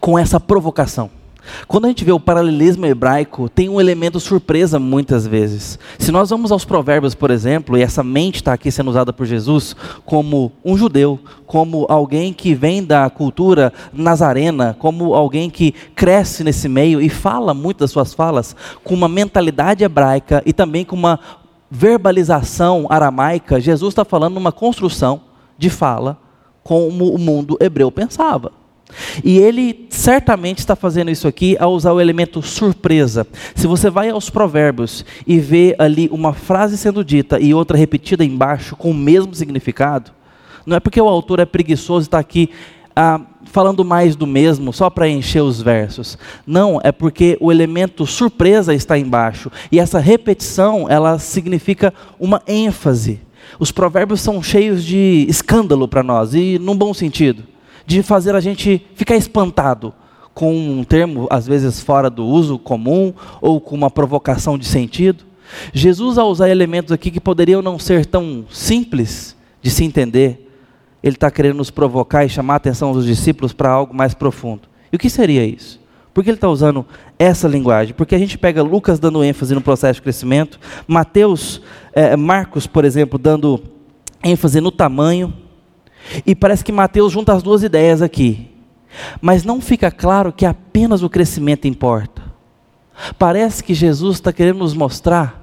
com 0.00 0.18
essa 0.18 0.38
provocação. 0.38 1.21
Quando 1.66 1.86
a 1.86 1.88
gente 1.88 2.04
vê 2.04 2.12
o 2.12 2.20
paralelismo 2.20 2.86
hebraico, 2.86 3.48
tem 3.48 3.68
um 3.68 3.80
elemento 3.80 4.20
surpresa 4.20 4.78
muitas 4.78 5.26
vezes. 5.26 5.78
Se 5.98 6.12
nós 6.12 6.30
vamos 6.30 6.52
aos 6.52 6.64
provérbios, 6.64 7.14
por 7.14 7.30
exemplo, 7.30 7.76
e 7.76 7.82
essa 7.82 8.02
mente 8.02 8.36
está 8.36 8.52
aqui 8.52 8.70
sendo 8.70 8.90
usada 8.90 9.12
por 9.12 9.26
Jesus 9.26 9.74
como 10.04 10.52
um 10.64 10.76
judeu, 10.76 11.18
como 11.46 11.86
alguém 11.88 12.32
que 12.32 12.54
vem 12.54 12.84
da 12.84 13.08
cultura 13.10 13.72
nazarena, 13.92 14.76
como 14.78 15.14
alguém 15.14 15.50
que 15.50 15.72
cresce 15.94 16.44
nesse 16.44 16.68
meio 16.68 17.00
e 17.00 17.08
fala 17.08 17.52
muito 17.52 17.78
das 17.78 17.90
suas 17.90 18.14
falas 18.14 18.54
com 18.82 18.94
uma 18.94 19.08
mentalidade 19.08 19.84
hebraica 19.84 20.42
e 20.46 20.52
também 20.52 20.84
com 20.84 20.96
uma 20.96 21.18
verbalização 21.70 22.86
aramaica, 22.90 23.60
Jesus 23.60 23.92
está 23.92 24.04
falando 24.04 24.34
numa 24.34 24.52
construção 24.52 25.22
de 25.56 25.70
fala 25.70 26.18
como 26.62 27.12
o 27.12 27.18
mundo 27.18 27.56
hebreu 27.60 27.90
pensava. 27.90 28.61
E 29.24 29.38
ele 29.38 29.86
certamente 29.90 30.58
está 30.58 30.74
fazendo 30.76 31.10
isso 31.10 31.28
aqui 31.28 31.56
ao 31.58 31.72
usar 31.72 31.92
o 31.92 32.00
elemento 32.00 32.42
surpresa. 32.42 33.26
Se 33.54 33.66
você 33.66 33.90
vai 33.90 34.10
aos 34.10 34.30
provérbios 34.30 35.04
e 35.26 35.38
vê 35.38 35.74
ali 35.78 36.08
uma 36.12 36.32
frase 36.32 36.76
sendo 36.76 37.04
dita 37.04 37.40
e 37.40 37.54
outra 37.54 37.76
repetida 37.76 38.24
embaixo 38.24 38.76
com 38.76 38.90
o 38.90 38.94
mesmo 38.94 39.34
significado, 39.34 40.10
não 40.64 40.76
é 40.76 40.80
porque 40.80 41.00
o 41.00 41.08
autor 41.08 41.40
é 41.40 41.44
preguiçoso 41.44 42.04
e 42.04 42.08
está 42.08 42.18
aqui 42.18 42.50
ah, 42.94 43.20
falando 43.44 43.84
mais 43.84 44.14
do 44.14 44.26
mesmo 44.26 44.72
só 44.72 44.88
para 44.88 45.08
encher 45.08 45.42
os 45.42 45.60
versos. 45.60 46.18
Não, 46.46 46.80
é 46.82 46.92
porque 46.92 47.36
o 47.40 47.50
elemento 47.50 48.06
surpresa 48.06 48.74
está 48.74 48.98
embaixo. 48.98 49.50
E 49.70 49.78
essa 49.78 49.98
repetição, 49.98 50.86
ela 50.88 51.18
significa 51.18 51.92
uma 52.18 52.42
ênfase. 52.46 53.20
Os 53.58 53.72
provérbios 53.72 54.20
são 54.20 54.42
cheios 54.42 54.84
de 54.84 55.26
escândalo 55.28 55.88
para 55.88 56.02
nós, 56.02 56.34
e 56.34 56.58
num 56.58 56.76
bom 56.76 56.94
sentido 56.94 57.51
de 57.86 58.02
fazer 58.02 58.34
a 58.34 58.40
gente 58.40 58.84
ficar 58.94 59.16
espantado 59.16 59.92
com 60.34 60.54
um 60.54 60.84
termo, 60.84 61.26
às 61.30 61.46
vezes 61.46 61.80
fora 61.80 62.08
do 62.08 62.24
uso 62.24 62.58
comum, 62.58 63.12
ou 63.40 63.60
com 63.60 63.74
uma 63.74 63.90
provocação 63.90 64.56
de 64.56 64.66
sentido. 64.66 65.24
Jesus, 65.72 66.16
ao 66.16 66.30
usar 66.30 66.48
elementos 66.48 66.92
aqui 66.92 67.10
que 67.10 67.20
poderiam 67.20 67.60
não 67.60 67.78
ser 67.78 68.06
tão 68.06 68.44
simples 68.50 69.36
de 69.60 69.70
se 69.70 69.84
entender, 69.84 70.50
ele 71.02 71.16
está 71.16 71.30
querendo 71.30 71.56
nos 71.56 71.70
provocar 71.70 72.24
e 72.24 72.28
chamar 72.28 72.54
a 72.54 72.56
atenção 72.56 72.92
dos 72.92 73.04
discípulos 73.04 73.52
para 73.52 73.70
algo 73.70 73.94
mais 73.94 74.14
profundo. 74.14 74.62
E 74.92 74.96
o 74.96 74.98
que 74.98 75.10
seria 75.10 75.44
isso? 75.44 75.80
Por 76.14 76.22
que 76.22 76.30
ele 76.30 76.36
está 76.36 76.48
usando 76.48 76.86
essa 77.18 77.48
linguagem? 77.48 77.94
Porque 77.94 78.14
a 78.14 78.18
gente 78.18 78.36
pega 78.36 78.62
Lucas 78.62 78.98
dando 78.98 79.24
ênfase 79.24 79.54
no 79.54 79.60
processo 79.60 79.94
de 79.94 80.02
crescimento, 80.02 80.60
Mateus, 80.86 81.60
eh, 81.92 82.16
Marcos, 82.16 82.66
por 82.66 82.84
exemplo, 82.84 83.18
dando 83.18 83.62
ênfase 84.22 84.60
no 84.60 84.70
tamanho, 84.70 85.32
e 86.26 86.34
parece 86.34 86.64
que 86.64 86.72
Mateus 86.72 87.12
junta 87.12 87.32
as 87.32 87.42
duas 87.42 87.62
ideias 87.62 88.02
aqui. 88.02 88.50
Mas 89.20 89.44
não 89.44 89.60
fica 89.60 89.90
claro 89.90 90.32
que 90.32 90.44
apenas 90.44 91.02
o 91.02 91.08
crescimento 91.08 91.66
importa. 91.66 92.22
Parece 93.18 93.64
que 93.64 93.74
Jesus 93.74 94.16
está 94.16 94.32
querendo 94.32 94.58
nos 94.58 94.74
mostrar 94.74 95.42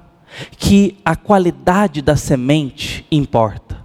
que 0.56 0.96
a 1.04 1.16
qualidade 1.16 2.00
da 2.00 2.16
semente 2.16 3.04
importa. 3.10 3.84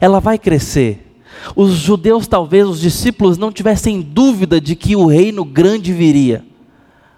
Ela 0.00 0.20
vai 0.20 0.38
crescer. 0.38 1.20
Os 1.56 1.72
judeus, 1.72 2.26
talvez 2.26 2.66
os 2.66 2.80
discípulos, 2.80 3.38
não 3.38 3.52
tivessem 3.52 4.00
dúvida 4.02 4.60
de 4.60 4.76
que 4.76 4.94
o 4.96 5.06
reino 5.06 5.44
grande 5.44 5.92
viria. 5.92 6.44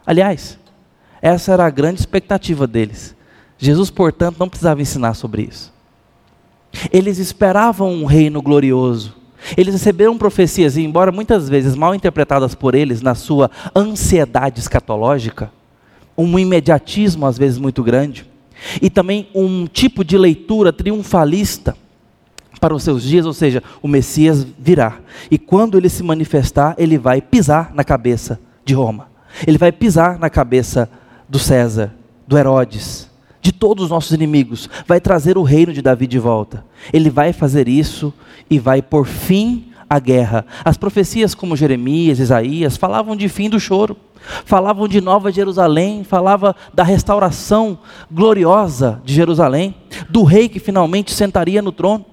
Aliás, 0.07 0.59
essa 1.21 1.52
era 1.52 1.66
a 1.66 1.71
grande 1.71 2.00
expectativa 2.00 2.66
deles. 2.66 3.16
Jesus, 3.59 3.90
portanto, 3.90 4.38
não 4.38 4.49
precisava 4.49 4.80
ensinar 4.80 5.14
sobre 5.14 5.42
isso. 5.42 5.73
Eles 6.93 7.19
esperavam 7.19 7.93
um 7.93 8.05
reino 8.05 8.41
glorioso. 8.41 9.15
Eles 9.57 9.75
receberam 9.75 10.19
profecias, 10.19 10.77
e 10.77 10.83
embora 10.83 11.11
muitas 11.11 11.49
vezes 11.49 11.75
mal 11.75 11.95
interpretadas 11.95 12.55
por 12.55 12.75
eles 12.75 13.00
na 13.00 13.15
sua 13.15 13.50
ansiedade 13.75 14.61
escatológica, 14.61 15.50
um 16.17 16.39
imediatismo 16.39 17.27
às 17.27 17.39
vezes 17.39 17.59
muito 17.59 17.83
grande, 17.83 18.27
e 18.81 18.91
também 18.91 19.29
um 19.35 19.67
tipo 19.67 20.05
de 20.05 20.19
leitura 20.19 20.73
triunfalista 20.73 21.75
para 22.61 22.75
os 22.75 22.83
seus 22.83 23.03
dias, 23.03 23.25
ou 23.25 23.33
seja, 23.33 23.62
o 23.83 23.89
Messias 23.89 24.47
virá. 24.59 24.99
E 25.31 25.39
quando 25.39 25.79
ele 25.79 25.89
se 25.89 26.03
manifestar, 26.03 26.75
ele 26.77 26.99
vai 26.99 27.23
pisar 27.23 27.73
na 27.75 27.83
cabeça 27.83 28.39
de 28.65 28.75
Roma. 28.75 29.09
Ele 29.47 29.57
vai 29.57 29.73
pisar 29.73 30.19
na 30.19 30.29
cabeça 30.29 30.91
do 31.27 31.39
César, 31.39 31.95
do 32.29 32.37
Herodes, 32.37 33.10
de 33.40 33.52
todos 33.52 33.85
os 33.85 33.90
nossos 33.90 34.12
inimigos, 34.12 34.68
vai 34.87 35.00
trazer 35.00 35.38
o 35.38 35.42
reino 35.42 35.73
de 35.73 35.80
Davi 35.80 36.06
de 36.06 36.18
volta. 36.18 36.64
Ele 36.92 37.09
vai 37.09 37.32
fazer 37.32 37.68
isso 37.68 38.12
e 38.49 38.59
vai 38.59 38.82
por 38.82 39.06
fim 39.06 39.73
à 39.88 39.99
guerra. 39.99 40.44
As 40.64 40.76
profecias 40.76 41.35
como 41.35 41.56
Jeremias, 41.56 42.18
Isaías 42.18 42.76
falavam 42.76 43.16
de 43.16 43.28
fim 43.28 43.49
do 43.49 43.59
choro, 43.59 43.97
falavam 44.44 44.87
de 44.87 45.00
Nova 45.00 45.32
Jerusalém, 45.32 46.04
falava 46.04 46.54
da 46.75 46.85
restauração 46.85 47.78
gloriosa 48.11 49.00
de 49.04 49.14
Jerusalém, 49.14 49.75
do 50.09 50.23
rei 50.23 50.49
que 50.49 50.59
finalmente 50.59 51.12
sentaria 51.12 51.62
no 51.62 51.73
trono. 51.73 52.04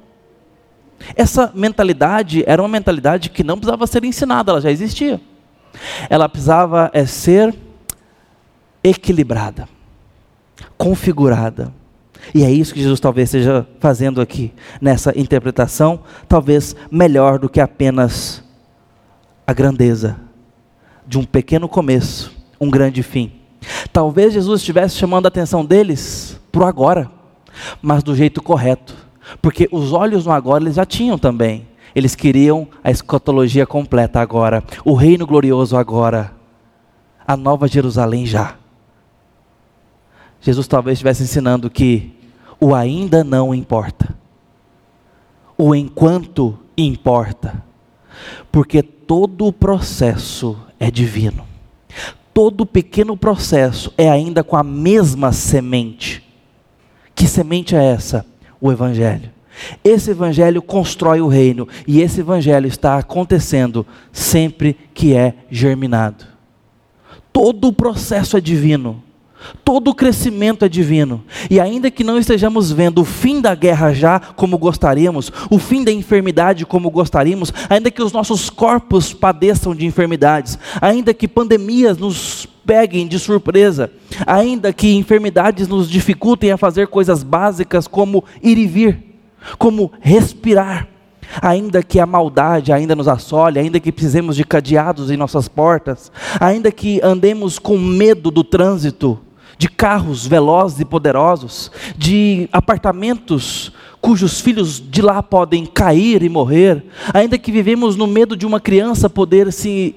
Essa 1.15 1.51
mentalidade 1.53 2.43
era 2.47 2.61
uma 2.61 2.69
mentalidade 2.69 3.29
que 3.29 3.43
não 3.43 3.57
precisava 3.57 3.85
ser 3.85 4.03
ensinada, 4.03 4.51
ela 4.51 4.61
já 4.61 4.71
existia. 4.71 5.21
Ela 6.09 6.27
precisava 6.27 6.89
é, 6.93 7.05
ser 7.05 7.53
equilibrada 8.83 9.76
configurada. 10.77 11.73
E 12.33 12.43
é 12.43 12.51
isso 12.51 12.73
que 12.73 12.81
Jesus 12.81 12.99
talvez 12.99 13.29
esteja 13.29 13.67
fazendo 13.79 14.19
aqui, 14.21 14.53
nessa 14.81 15.17
interpretação, 15.17 16.01
talvez 16.27 16.75
melhor 16.91 17.39
do 17.39 17.49
que 17.49 17.61
apenas 17.61 18.43
a 19.45 19.53
grandeza 19.53 20.17
de 21.05 21.17
um 21.17 21.23
pequeno 21.23 21.69
começo, 21.69 22.35
um 22.59 22.69
grande 22.69 23.01
fim. 23.01 23.31
Talvez 23.93 24.33
Jesus 24.33 24.59
estivesse 24.59 24.95
chamando 24.95 25.25
a 25.25 25.29
atenção 25.29 25.65
deles 25.65 26.39
para 26.51 26.63
o 26.63 26.65
agora, 26.65 27.09
mas 27.81 28.03
do 28.03 28.15
jeito 28.15 28.41
correto, 28.41 28.95
porque 29.41 29.69
os 29.71 29.93
olhos 29.93 30.25
no 30.25 30.31
agora 30.31 30.63
eles 30.63 30.75
já 30.75 30.85
tinham 30.85 31.17
também. 31.17 31.65
Eles 31.95 32.13
queriam 32.13 32.67
a 32.83 32.91
escatologia 32.91 33.65
completa 33.65 34.19
agora, 34.19 34.63
o 34.85 34.93
reino 34.93 35.25
glorioso 35.25 35.75
agora, 35.75 36.31
a 37.25 37.35
nova 37.35 37.67
Jerusalém 37.67 38.25
já. 38.25 38.55
Jesus 40.41 40.67
talvez 40.67 40.97
estivesse 40.97 41.23
ensinando 41.23 41.69
que 41.69 42.13
o 42.59 42.73
ainda 42.73 43.23
não 43.23 43.53
importa, 43.53 44.15
o 45.57 45.75
enquanto 45.75 46.57
importa, 46.77 47.63
porque 48.51 48.81
todo 48.81 49.45
o 49.45 49.53
processo 49.53 50.57
é 50.79 50.89
divino. 50.91 51.45
Todo 52.33 52.65
pequeno 52.65 53.17
processo 53.17 53.91
é 53.97 54.09
ainda 54.09 54.43
com 54.43 54.55
a 54.55 54.63
mesma 54.63 55.31
semente. 55.31 56.23
Que 57.15 57.27
semente 57.27 57.75
é 57.75 57.83
essa? 57.83 58.25
O 58.61 58.71
Evangelho. 58.71 59.31
Esse 59.83 60.11
Evangelho 60.11 60.61
constrói 60.61 61.19
o 61.19 61.27
reino, 61.27 61.67
e 61.87 61.99
esse 61.99 62.19
Evangelho 62.19 62.67
está 62.67 62.97
acontecendo 62.97 63.85
sempre 64.11 64.77
que 64.93 65.15
é 65.15 65.33
germinado. 65.49 66.25
Todo 67.33 67.69
o 67.69 67.73
processo 67.73 68.37
é 68.37 68.41
divino. 68.41 69.03
Todo 69.63 69.91
o 69.91 69.95
crescimento 69.95 70.65
é 70.65 70.69
divino. 70.69 71.23
E 71.49 71.59
ainda 71.59 71.91
que 71.91 72.03
não 72.03 72.17
estejamos 72.17 72.71
vendo 72.71 73.01
o 73.01 73.05
fim 73.05 73.41
da 73.41 73.53
guerra 73.53 73.93
já 73.93 74.19
como 74.19 74.57
gostaríamos, 74.57 75.31
o 75.49 75.59
fim 75.59 75.83
da 75.83 75.91
enfermidade 75.91 76.65
como 76.65 76.89
gostaríamos, 76.89 77.53
ainda 77.69 77.91
que 77.91 78.01
os 78.01 78.11
nossos 78.11 78.49
corpos 78.49 79.13
padeçam 79.13 79.75
de 79.75 79.85
enfermidades, 79.85 80.57
ainda 80.81 81.13
que 81.13 81.27
pandemias 81.27 81.97
nos 81.97 82.47
peguem 82.65 83.07
de 83.07 83.17
surpresa, 83.17 83.89
ainda 84.25 84.73
que 84.73 84.93
enfermidades 84.93 85.67
nos 85.67 85.89
dificultem 85.89 86.51
a 86.51 86.57
fazer 86.57 86.87
coisas 86.87 87.23
básicas 87.23 87.87
como 87.87 88.23
ir 88.43 88.57
e 88.57 88.67
vir, 88.67 89.03
como 89.57 89.91
respirar, 90.01 90.87
ainda 91.41 91.81
que 91.81 91.99
a 91.99 92.05
maldade 92.05 92.73
ainda 92.73 92.95
nos 92.95 93.07
assole, 93.07 93.59
ainda 93.59 93.79
que 93.79 93.91
precisemos 93.91 94.35
de 94.35 94.43
cadeados 94.43 95.09
em 95.09 95.15
nossas 95.17 95.47
portas, 95.47 96.11
ainda 96.39 96.71
que 96.71 96.99
andemos 97.01 97.57
com 97.57 97.77
medo 97.77 98.29
do 98.29 98.43
trânsito, 98.43 99.19
de 99.57 99.67
carros 99.67 100.25
velozes 100.25 100.79
e 100.79 100.85
poderosos, 100.85 101.71
de 101.97 102.47
apartamentos 102.51 103.71
cujos 103.99 104.39
filhos 104.39 104.79
de 104.79 105.01
lá 105.01 105.23
podem 105.23 105.65
cair 105.65 106.21
e 106.21 106.29
morrer, 106.29 106.85
ainda 107.13 107.37
que 107.37 107.51
vivemos 107.51 107.95
no 107.95 108.07
medo 108.07 108.37
de 108.37 108.45
uma 108.45 108.59
criança 108.59 109.09
poder 109.09 109.51
se 109.51 109.95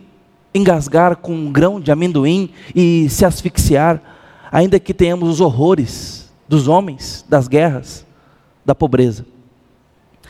engasgar 0.55 1.17
com 1.17 1.33
um 1.33 1.53
grão 1.53 1.81
de 1.81 1.93
amendoim 1.93 2.51
e 2.75 3.09
se 3.09 3.25
asfixiar, 3.25 4.03
ainda 4.51 4.81
que 4.81 4.95
tenhamos 4.95 5.29
os 5.29 5.41
horrores 5.41 6.31
dos 6.49 6.67
homens, 6.67 7.25
das 7.29 7.47
guerras, 7.47 8.05
da 8.65 8.75
pobreza, 8.75 9.25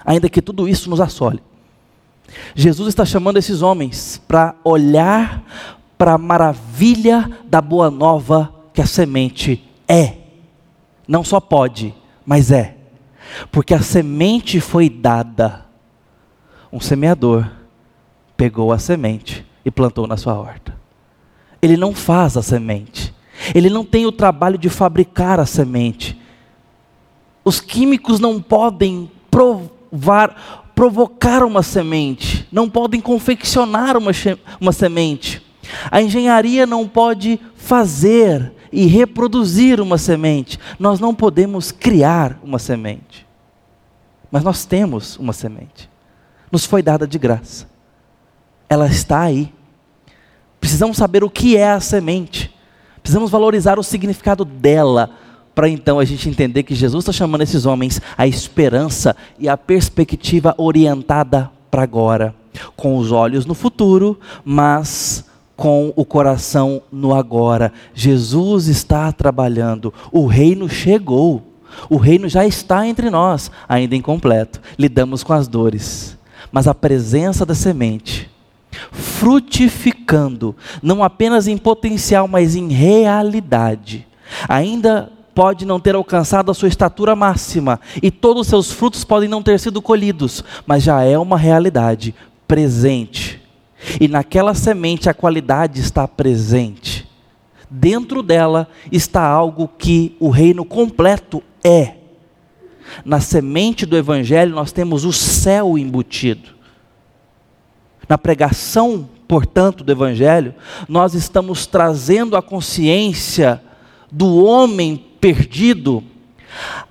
ainda 0.04 0.28
que 0.28 0.42
tudo 0.42 0.68
isso 0.68 0.90
nos 0.90 1.00
assole. 1.00 1.40
Jesus 2.54 2.88
está 2.88 3.04
chamando 3.04 3.38
esses 3.38 3.62
homens 3.62 4.20
para 4.28 4.54
olhar 4.62 5.42
para 5.96 6.14
a 6.14 6.18
maravilha 6.18 7.30
da 7.44 7.60
boa 7.60 7.90
nova 7.90 8.59
que 8.80 8.82
a 8.82 8.86
semente 8.86 9.62
é. 9.86 10.14
Não 11.06 11.22
só 11.22 11.38
pode, 11.38 11.94
mas 12.24 12.50
é. 12.50 12.78
Porque 13.52 13.74
a 13.74 13.82
semente 13.82 14.58
foi 14.58 14.88
dada. 14.88 15.66
Um 16.72 16.80
semeador 16.80 17.46
pegou 18.38 18.72
a 18.72 18.78
semente 18.78 19.44
e 19.66 19.70
plantou 19.70 20.06
na 20.06 20.16
sua 20.16 20.32
horta. 20.32 20.74
Ele 21.60 21.76
não 21.76 21.94
faz 21.94 22.38
a 22.38 22.42
semente. 22.42 23.14
Ele 23.54 23.68
não 23.68 23.84
tem 23.84 24.06
o 24.06 24.12
trabalho 24.12 24.56
de 24.56 24.70
fabricar 24.70 25.38
a 25.38 25.44
semente. 25.44 26.18
Os 27.44 27.60
químicos 27.60 28.18
não 28.18 28.40
podem 28.40 29.10
provar, 29.30 30.72
provocar 30.74 31.44
uma 31.44 31.62
semente, 31.62 32.48
não 32.50 32.70
podem 32.70 32.98
confeccionar 32.98 33.98
uma, 33.98 34.12
uma 34.58 34.72
semente. 34.72 35.42
A 35.90 36.00
engenharia 36.00 36.64
não 36.64 36.88
pode 36.88 37.38
fazer 37.56 38.54
e 38.72 38.86
reproduzir 38.86 39.80
uma 39.80 39.98
semente. 39.98 40.58
Nós 40.78 41.00
não 41.00 41.14
podemos 41.14 41.72
criar 41.72 42.38
uma 42.42 42.58
semente. 42.58 43.26
Mas 44.30 44.44
nós 44.44 44.64
temos 44.64 45.16
uma 45.16 45.32
semente. 45.32 45.90
Nos 46.50 46.64
foi 46.64 46.82
dada 46.82 47.06
de 47.06 47.18
graça. 47.18 47.66
Ela 48.68 48.86
está 48.86 49.20
aí. 49.22 49.52
Precisamos 50.60 50.96
saber 50.96 51.24
o 51.24 51.30
que 51.30 51.56
é 51.56 51.70
a 51.70 51.80
semente. 51.80 52.54
Precisamos 53.02 53.30
valorizar 53.30 53.78
o 53.78 53.82
significado 53.82 54.44
dela. 54.44 55.10
Para 55.54 55.68
então 55.68 55.98
a 55.98 56.04
gente 56.04 56.28
entender 56.28 56.62
que 56.62 56.74
Jesus 56.74 57.02
está 57.02 57.12
chamando 57.12 57.42
esses 57.42 57.66
homens 57.66 58.00
a 58.16 58.26
esperança 58.26 59.16
e 59.38 59.48
a 59.48 59.56
perspectiva 59.56 60.54
orientada 60.56 61.50
para 61.70 61.82
agora. 61.82 62.34
Com 62.76 62.96
os 62.96 63.10
olhos 63.10 63.46
no 63.46 63.54
futuro, 63.54 64.18
mas 64.44 65.24
com 65.60 65.92
o 65.94 66.06
coração 66.06 66.80
no 66.90 67.14
agora. 67.14 67.70
Jesus 67.92 68.66
está 68.66 69.12
trabalhando, 69.12 69.92
o 70.10 70.24
reino 70.24 70.70
chegou, 70.70 71.42
o 71.90 71.98
reino 71.98 72.30
já 72.30 72.46
está 72.46 72.86
entre 72.86 73.10
nós, 73.10 73.50
ainda 73.68 73.94
incompleto. 73.94 74.58
Lidamos 74.78 75.22
com 75.22 75.34
as 75.34 75.46
dores, 75.46 76.16
mas 76.50 76.66
a 76.66 76.72
presença 76.72 77.44
da 77.44 77.54
semente 77.54 78.30
frutificando, 78.90 80.56
não 80.82 81.04
apenas 81.04 81.46
em 81.46 81.58
potencial, 81.58 82.26
mas 82.26 82.56
em 82.56 82.68
realidade. 82.68 84.06
Ainda 84.48 85.12
pode 85.34 85.66
não 85.66 85.78
ter 85.78 85.94
alcançado 85.94 86.50
a 86.50 86.54
sua 86.54 86.68
estatura 86.68 87.14
máxima 87.14 87.78
e 88.02 88.10
todos 88.10 88.42
os 88.42 88.46
seus 88.46 88.72
frutos 88.72 89.04
podem 89.04 89.28
não 89.28 89.42
ter 89.42 89.60
sido 89.60 89.82
colhidos, 89.82 90.42
mas 90.66 90.82
já 90.82 91.02
é 91.02 91.18
uma 91.18 91.36
realidade 91.36 92.14
presente 92.48 93.39
e 94.00 94.08
naquela 94.08 94.54
semente 94.54 95.08
a 95.08 95.14
qualidade 95.14 95.80
está 95.80 96.06
presente. 96.06 97.08
Dentro 97.70 98.22
dela 98.22 98.68
está 98.90 99.22
algo 99.22 99.68
que 99.68 100.16
o 100.18 100.28
reino 100.28 100.64
completo 100.64 101.42
é. 101.62 101.94
Na 103.04 103.20
semente 103.20 103.86
do 103.86 103.96
Evangelho 103.96 104.54
nós 104.54 104.72
temos 104.72 105.04
o 105.04 105.12
céu 105.12 105.78
embutido. 105.78 106.50
Na 108.08 108.18
pregação, 108.18 109.08
portanto, 109.28 109.84
do 109.84 109.92
Evangelho, 109.92 110.54
nós 110.88 111.14
estamos 111.14 111.64
trazendo 111.66 112.36
à 112.36 112.42
consciência 112.42 113.62
do 114.10 114.44
homem 114.44 114.96
perdido 115.20 116.02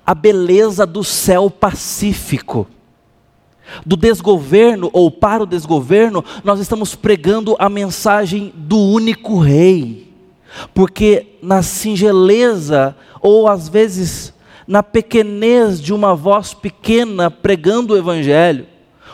a 0.06 0.16
beleza 0.16 0.86
do 0.86 1.04
céu 1.04 1.50
pacífico 1.50 2.66
do 3.86 3.96
desgoverno 3.96 4.90
ou 4.94 5.10
para 5.12 5.44
o 5.44 5.46
desgoverno, 5.46 6.24
nós 6.44 6.60
estamos 6.60 6.96
pregando 6.96 7.56
a 7.60 7.70
mensagem 7.70 8.54
do 8.56 8.78
único 8.78 9.40
rei. 9.40 10.14
Porque 10.74 11.28
na 11.42 11.62
singeleza, 11.62 12.96
ou 13.22 13.48
às 13.48 13.70
vezes 13.70 14.34
na 14.68 14.84
pequenez 14.84 15.82
de 15.82 15.94
uma 15.94 16.16
voz 16.16 16.54
pequena 16.54 17.32
pregando 17.32 17.94
o 17.94 17.98
evangelho, 17.98 18.68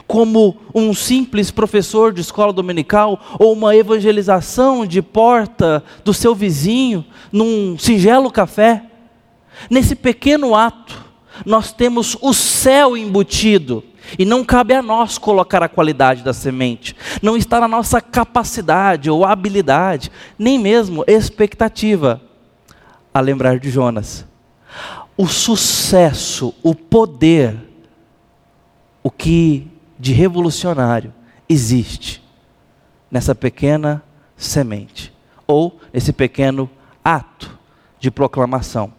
como 0.07 0.57
um 0.73 0.93
simples 0.93 1.49
professor 1.49 2.13
de 2.13 2.21
escola 2.21 2.53
dominical 2.53 3.19
ou 3.39 3.53
uma 3.53 3.75
evangelização 3.75 4.85
de 4.85 5.01
porta 5.01 5.83
do 6.03 6.13
seu 6.13 6.35
vizinho 6.35 7.05
num 7.31 7.77
singelo 7.77 8.29
café, 8.29 8.83
nesse 9.69 9.95
pequeno 9.95 10.53
ato, 10.55 11.03
nós 11.45 11.71
temos 11.71 12.17
o 12.21 12.33
céu 12.33 12.95
embutido 12.95 13.83
e 14.17 14.25
não 14.25 14.43
cabe 14.43 14.73
a 14.73 14.81
nós 14.81 15.17
colocar 15.17 15.63
a 15.63 15.69
qualidade 15.69 16.23
da 16.23 16.33
semente. 16.33 16.95
Não 17.21 17.35
está 17.35 17.59
na 17.59 17.67
nossa 17.67 18.01
capacidade 18.01 19.09
ou 19.09 19.25
habilidade, 19.25 20.11
nem 20.37 20.59
mesmo 20.59 21.03
expectativa. 21.07 22.21
A 23.13 23.19
lembrar 23.19 23.59
de 23.59 23.69
Jonas. 23.69 24.25
O 25.17 25.27
sucesso, 25.27 26.53
o 26.61 26.75
poder, 26.75 27.55
o 29.01 29.09
que 29.09 29.67
de 29.97 30.11
revolucionário 30.11 31.13
existe 31.47 32.21
nessa 33.09 33.33
pequena 33.33 34.03
semente, 34.35 35.13
ou 35.47 35.79
nesse 35.93 36.11
pequeno 36.11 36.69
ato 37.03 37.57
de 37.99 38.11
proclamação, 38.11 38.91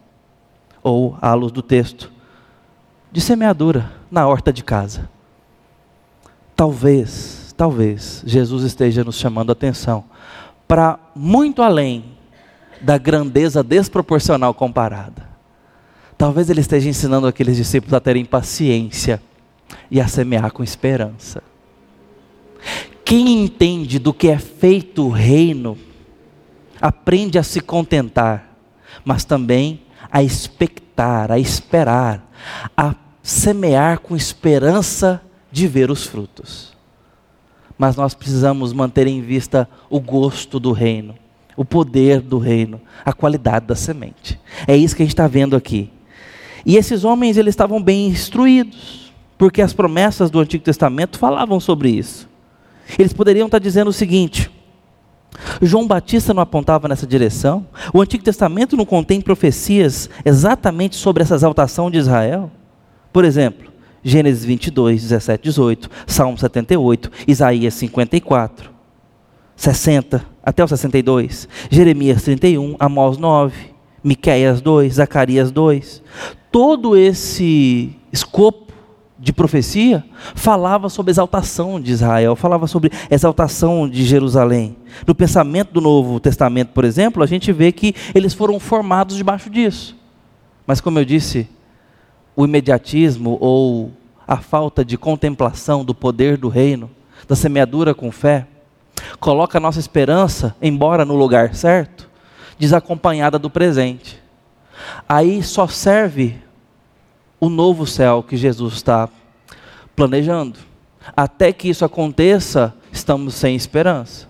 ou 0.83 1.19
à 1.21 1.35
luz 1.35 1.53
do 1.53 1.61
texto, 1.61 2.11
de 3.17 3.23
semeadura 3.23 3.91
na 4.11 4.29
horta 4.29 4.53
de 4.53 4.63
casa. 4.63 5.09
Talvez, 6.55 7.55
talvez, 7.57 8.23
Jesus 8.27 8.63
esteja 8.63 9.03
nos 9.03 9.17
chamando 9.17 9.49
a 9.49 9.53
atenção 9.55 10.05
para 10.69 10.99
muito 11.15 11.63
além 11.63 12.05
da 12.79 12.99
grandeza 12.99 13.63
desproporcional 13.63 14.53
comparada. 14.53 15.27
Talvez 16.19 16.51
ele 16.51 16.61
esteja 16.61 16.91
ensinando 16.91 17.27
aqueles 17.27 17.57
discípulos 17.57 17.95
a 17.95 18.01
terem 18.01 18.23
paciência 18.23 19.23
e 19.91 19.99
a 19.99 20.07
semear 20.07 20.53
com 20.53 20.63
esperança. 20.63 21.43
Quem 23.03 23.45
entende 23.45 23.99
do 23.99 24.13
que 24.13 24.29
é 24.29 24.39
feito 24.39 25.07
o 25.07 25.11
reino, 25.11 25.79
aprende 26.83 27.39
a 27.39 27.43
se 27.43 27.63
contentar, 27.63 28.55
mas 29.07 29.25
também 29.25 29.81
a 30.13 30.23
expectar, 30.23 31.33
a 31.33 31.39
esperar, 31.39 32.23
a 32.77 32.95
semear 33.27 33.99
com 33.99 34.15
esperança 34.15 35.21
de 35.51 35.67
ver 35.67 35.91
os 35.91 36.07
frutos. 36.07 36.73
Mas 37.77 37.97
nós 37.97 38.15
precisamos 38.15 38.73
manter 38.73 39.09
em 39.09 39.21
vista 39.21 39.69
o 39.91 39.99
gosto 39.99 40.61
do 40.61 40.71
reino, 40.71 41.17
o 41.57 41.65
poder 41.65 42.21
do 42.21 42.39
reino, 42.39 42.81
a 43.05 43.13
qualidade 43.13 43.67
da 43.67 43.75
semente. 43.75 44.39
É 44.65 44.77
isso 44.77 44.95
que 44.95 45.03
a 45.03 45.05
gente 45.05 45.13
está 45.13 45.27
vendo 45.27 45.57
aqui. 45.57 45.91
E 46.65 46.77
esses 46.77 47.03
homens 47.03 47.37
eles 47.37 47.51
estavam 47.51 47.83
bem 47.83 48.07
instruídos, 48.07 49.13
porque 49.37 49.61
as 49.61 49.73
promessas 49.73 50.31
do 50.31 50.39
Antigo 50.39 50.63
Testamento 50.63 51.19
falavam 51.19 51.59
sobre 51.59 51.91
isso. 51.91 52.29
Eles 52.97 53.13
poderiam 53.13 53.47
estar 53.47 53.59
dizendo 53.59 53.89
o 53.89 53.93
seguinte: 53.93 54.49
João 55.61 55.85
Batista 55.85 56.33
não 56.33 56.45
apontava 56.45 56.87
nessa 56.87 57.09
direção? 57.09 57.67
O 57.93 58.01
Antigo 58.01 58.23
Testamento 58.23 58.77
não 58.77 58.87
contém 58.87 59.21
profecias 59.21 60.09
exatamente 60.25 60.95
sobre 60.95 61.25
essa 61.25 61.35
exaltação 61.35 61.91
de 61.91 61.99
Israel? 61.99 62.53
Por 63.17 63.25
exemplo, 63.25 63.73
Gênesis 64.05 64.45
22, 64.45 65.01
17, 65.01 65.43
18, 65.43 65.91
Salmo 66.07 66.37
78, 66.37 67.11
Isaías 67.27 67.73
54, 67.73 68.71
60, 69.57 70.23
até 70.43 70.63
o 70.63 70.69
62, 70.69 71.49
Jeremias 71.71 72.23
31, 72.25 72.77
Amós 72.79 73.17
9, 73.17 73.55
Miqueias 74.05 74.61
2, 74.61 74.93
Zacarias 74.93 75.51
2. 75.51 76.03
Todo 76.53 76.95
esse 76.95 77.97
escopo 78.13 78.71
de 79.19 79.33
profecia 79.33 80.05
falava 80.35 80.91
sobre 80.91 81.11
exaltação 81.11 81.81
de 81.81 81.93
Israel, 81.93 82.37
falava 82.37 82.67
sobre 82.67 82.91
exaltação 83.11 83.89
de 83.89 84.05
Jerusalém. 84.05 84.77
No 85.07 85.15
pensamento 85.15 85.73
do 85.73 85.81
Novo 85.81 86.21
Testamento, 86.21 86.69
por 86.75 86.85
exemplo, 86.85 87.23
a 87.23 87.27
gente 87.27 87.51
vê 87.51 87.73
que 87.73 87.95
eles 88.15 88.35
foram 88.35 88.61
formados 88.61 89.17
debaixo 89.17 89.49
disso. 89.49 89.97
Mas, 90.67 90.83
como 90.83 90.99
eu 90.99 91.05
disse, 91.07 91.49
o 92.37 92.45
imediatismo 92.45 93.39
ou 93.41 93.91
a 94.29 94.37
falta 94.37 94.85
de 94.85 94.99
contemplação 94.99 95.85
do 95.85 95.95
poder 95.95 96.37
do 96.37 96.49
reino, 96.49 96.91
da 97.27 97.35
semeadura 97.35 97.95
com 97.95 98.13
fé, 98.13 98.47
coloca 99.19 99.57
a 99.57 99.61
nossa 99.61 99.81
esperança, 99.81 100.55
embora 100.61 101.05
no 101.05 101.17
lugar 101.17 101.55
certo, 101.55 102.09
desacompanhada 102.59 103.39
do 103.39 103.49
presente. 103.49 104.23
Aí 105.09 105.43
só 105.43 105.67
serve 105.67 106.37
o 107.41 107.49
novo 107.49 107.87
céu 107.87 108.23
que 108.23 108.37
Jesus 108.37 108.75
está 108.75 109.09
planejando. 109.95 110.59
Até 111.17 111.53
que 111.53 111.69
isso 111.69 111.85
aconteça, 111.85 112.75
estamos 112.93 113.35
sem 113.35 113.55
esperança. 113.55 114.27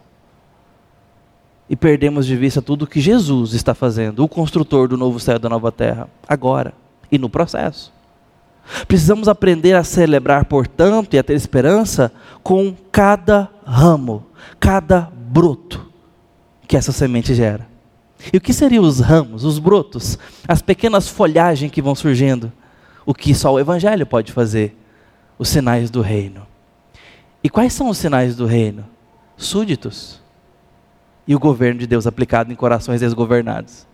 E 1.68 1.74
perdemos 1.74 2.26
de 2.26 2.36
vista 2.36 2.62
tudo 2.62 2.86
que 2.86 3.00
Jesus 3.00 3.52
está 3.52 3.74
fazendo, 3.74 4.22
o 4.22 4.28
construtor 4.28 4.86
do 4.86 4.96
novo 4.96 5.18
céu 5.18 5.36
e 5.36 5.40
da 5.40 5.48
nova 5.48 5.72
terra, 5.72 6.08
agora 6.28 6.72
e 7.10 7.18
no 7.18 7.28
processo. 7.28 7.95
Precisamos 8.88 9.28
aprender 9.28 9.74
a 9.74 9.84
celebrar, 9.84 10.44
portanto, 10.44 11.14
e 11.14 11.18
a 11.18 11.22
ter 11.22 11.34
esperança 11.34 12.12
com 12.42 12.74
cada 12.90 13.48
ramo, 13.64 14.26
cada 14.58 15.10
broto 15.14 15.86
que 16.66 16.76
essa 16.76 16.92
semente 16.92 17.34
gera. 17.34 17.66
E 18.32 18.36
o 18.36 18.40
que 18.40 18.52
seriam 18.52 18.82
os 18.82 18.98
ramos, 19.00 19.44
os 19.44 19.58
brotos, 19.58 20.18
as 20.48 20.60
pequenas 20.60 21.08
folhagens 21.08 21.70
que 21.70 21.82
vão 21.82 21.94
surgindo? 21.94 22.52
o 23.06 23.14
que 23.14 23.32
só 23.32 23.54
o 23.54 23.60
Evangelho 23.60 24.04
pode 24.04 24.32
fazer: 24.32 24.76
os 25.38 25.48
sinais 25.48 25.88
do 25.88 26.02
reino. 26.02 26.44
E 27.42 27.48
quais 27.48 27.72
são 27.72 27.88
os 27.88 27.96
sinais 27.96 28.34
do 28.34 28.44
reino? 28.44 28.84
Súditos. 29.36 30.20
E 31.28 31.34
o 31.34 31.38
governo 31.38 31.78
de 31.78 31.86
Deus 31.86 32.06
aplicado 32.06 32.52
em 32.52 32.56
corações 32.56 33.00
desgovernados. 33.00 33.86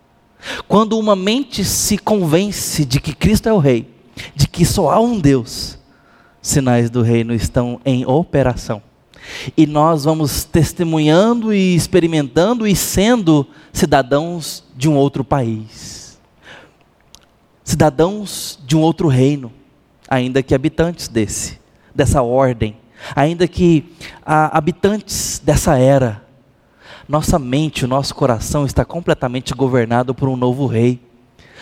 Quando 0.67 0.97
uma 0.97 1.15
mente 1.15 1.63
se 1.63 1.97
convence 1.97 2.83
de 2.83 2.99
que 2.99 3.13
Cristo 3.13 3.47
é 3.47 3.53
o 3.53 3.59
Rei, 3.59 3.89
de 4.35 4.47
que 4.47 4.65
só 4.65 4.91
há 4.91 4.99
um 4.99 5.19
Deus, 5.19 5.77
sinais 6.41 6.89
do 6.89 7.01
reino 7.01 7.33
estão 7.33 7.79
em 7.85 8.05
operação. 8.05 8.81
E 9.55 9.65
nós 9.65 10.03
vamos 10.03 10.43
testemunhando 10.43 11.53
e 11.53 11.75
experimentando 11.75 12.67
e 12.67 12.75
sendo 12.75 13.47
cidadãos 13.71 14.63
de 14.75 14.89
um 14.89 14.95
outro 14.95 15.23
país 15.23 16.03
cidadãos 17.63 18.59
de 18.65 18.75
um 18.75 18.81
outro 18.81 19.07
reino, 19.07 19.51
ainda 20.09 20.43
que 20.43 20.53
habitantes 20.53 21.07
desse, 21.07 21.59
dessa 21.95 22.21
ordem, 22.21 22.77
ainda 23.15 23.47
que 23.47 23.95
ah, 24.25 24.55
habitantes 24.57 25.41
dessa 25.43 25.77
era. 25.77 26.21
Nossa 27.07 27.37
mente, 27.39 27.83
o 27.83 27.87
nosso 27.87 28.13
coração 28.15 28.65
está 28.65 28.85
completamente 28.85 29.53
governado 29.53 30.13
por 30.13 30.29
um 30.29 30.37
novo 30.37 30.65
rei. 30.67 31.01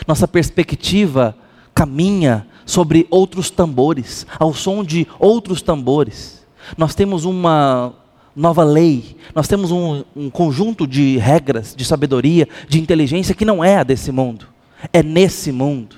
Nossa 0.07 0.27
perspectiva 0.27 1.35
caminha 1.81 2.47
sobre 2.65 3.07
outros 3.09 3.49
tambores, 3.49 4.25
ao 4.39 4.53
som 4.53 4.83
de 4.83 5.07
outros 5.19 5.61
tambores. 5.61 6.45
Nós 6.77 6.95
temos 6.95 7.25
uma 7.25 7.93
nova 8.35 8.63
lei, 8.63 9.17
nós 9.35 9.47
temos 9.47 9.71
um, 9.71 10.03
um 10.15 10.29
conjunto 10.29 10.87
de 10.87 11.17
regras, 11.17 11.75
de 11.75 11.83
sabedoria, 11.83 12.47
de 12.67 12.79
inteligência 12.79 13.35
que 13.35 13.45
não 13.45 13.63
é 13.63 13.77
a 13.77 13.83
desse 13.83 14.11
mundo 14.11 14.47
é 14.91 15.03
nesse 15.03 15.51
mundo, 15.51 15.97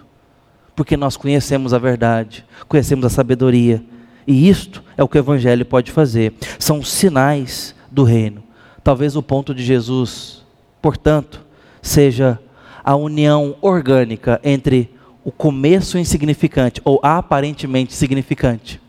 porque 0.75 0.97
nós 0.97 1.15
conhecemos 1.15 1.73
a 1.73 1.77
verdade, 1.77 2.45
conhecemos 2.67 3.05
a 3.05 3.09
sabedoria, 3.09 3.83
e 4.25 4.49
isto 4.49 4.83
é 4.97 5.03
o 5.03 5.07
que 5.07 5.17
o 5.17 5.19
Evangelho 5.19 5.65
pode 5.65 5.91
fazer. 5.91 6.33
São 6.57 6.81
sinais 6.81 7.75
do 7.91 8.03
reino. 8.03 8.43
Talvez 8.83 9.15
o 9.15 9.23
ponto 9.23 9.53
de 9.53 9.63
Jesus, 9.63 10.43
portanto, 10.81 11.41
seja 11.81 12.39
a 12.83 12.95
união 12.95 13.55
orgânica 13.61 14.39
entre 14.43 14.92
o 15.23 15.31
começo 15.31 15.97
insignificante 15.97 16.81
ou 16.83 16.99
aparentemente 17.01 17.93
significante 17.93 18.81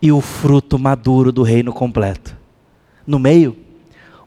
e 0.00 0.12
o 0.12 0.20
fruto 0.20 0.78
maduro 0.78 1.32
do 1.32 1.42
reino 1.42 1.72
completo. 1.72 2.36
No 3.06 3.18
meio, 3.18 3.56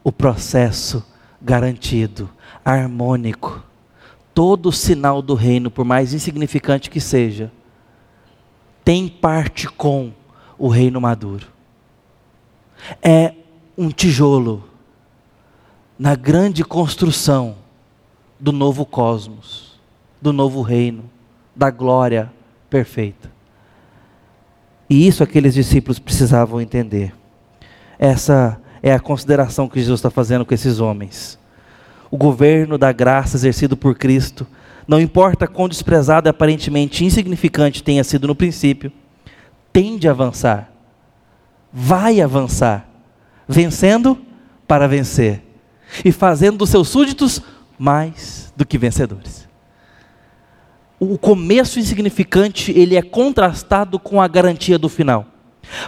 o 0.02 0.12
processo 0.12 1.04
garantido, 1.40 2.30
harmônico 2.64 3.62
todo 4.34 4.72
sinal 4.72 5.22
do 5.22 5.34
reino, 5.34 5.70
por 5.70 5.84
mais 5.84 6.12
insignificante 6.12 6.90
que 6.90 7.00
seja, 7.00 7.52
tem 8.84 9.08
parte 9.08 9.68
com 9.68 10.12
o 10.58 10.68
reino 10.68 11.00
maduro. 11.00 11.46
É 13.00 13.32
um 13.78 13.90
tijolo 13.90 14.68
na 15.98 16.16
grande 16.16 16.64
construção 16.64 17.56
do 18.38 18.50
novo 18.50 18.84
cosmos, 18.84 19.73
do 20.24 20.32
novo 20.32 20.62
reino, 20.62 21.04
da 21.54 21.70
glória 21.70 22.32
perfeita. 22.68 23.30
E 24.90 25.06
isso 25.06 25.22
aqueles 25.22 25.54
discípulos 25.54 26.00
precisavam 26.00 26.60
entender. 26.60 27.14
Essa 27.98 28.60
é 28.82 28.92
a 28.92 28.98
consideração 28.98 29.68
que 29.68 29.78
Jesus 29.78 30.00
está 30.00 30.10
fazendo 30.10 30.44
com 30.44 30.52
esses 30.52 30.80
homens 30.80 31.38
o 32.14 32.16
governo 32.16 32.78
da 32.78 32.92
graça 32.92 33.36
exercido 33.36 33.76
por 33.76 33.96
Cristo, 33.96 34.46
não 34.86 35.00
importa 35.00 35.48
quão 35.48 35.68
desprezado 35.68 36.28
e 36.28 36.30
aparentemente 36.30 37.04
insignificante 37.04 37.82
tenha 37.82 38.04
sido 38.04 38.28
no 38.28 38.36
princípio, 38.36 38.92
tende 39.72 40.06
a 40.06 40.12
avançar, 40.12 40.70
vai 41.72 42.20
avançar, 42.20 42.88
vencendo 43.48 44.16
para 44.64 44.86
vencer 44.86 45.42
e 46.04 46.12
fazendo 46.12 46.58
dos 46.58 46.70
seus 46.70 46.88
súditos 46.88 47.42
mais 47.76 48.52
do 48.56 48.64
que 48.64 48.78
vencedores. 48.78 49.43
O 50.98 51.18
começo 51.18 51.78
insignificante, 51.78 52.72
ele 52.72 52.96
é 52.96 53.02
contrastado 53.02 53.98
com 53.98 54.20
a 54.20 54.28
garantia 54.28 54.78
do 54.78 54.88
final, 54.88 55.26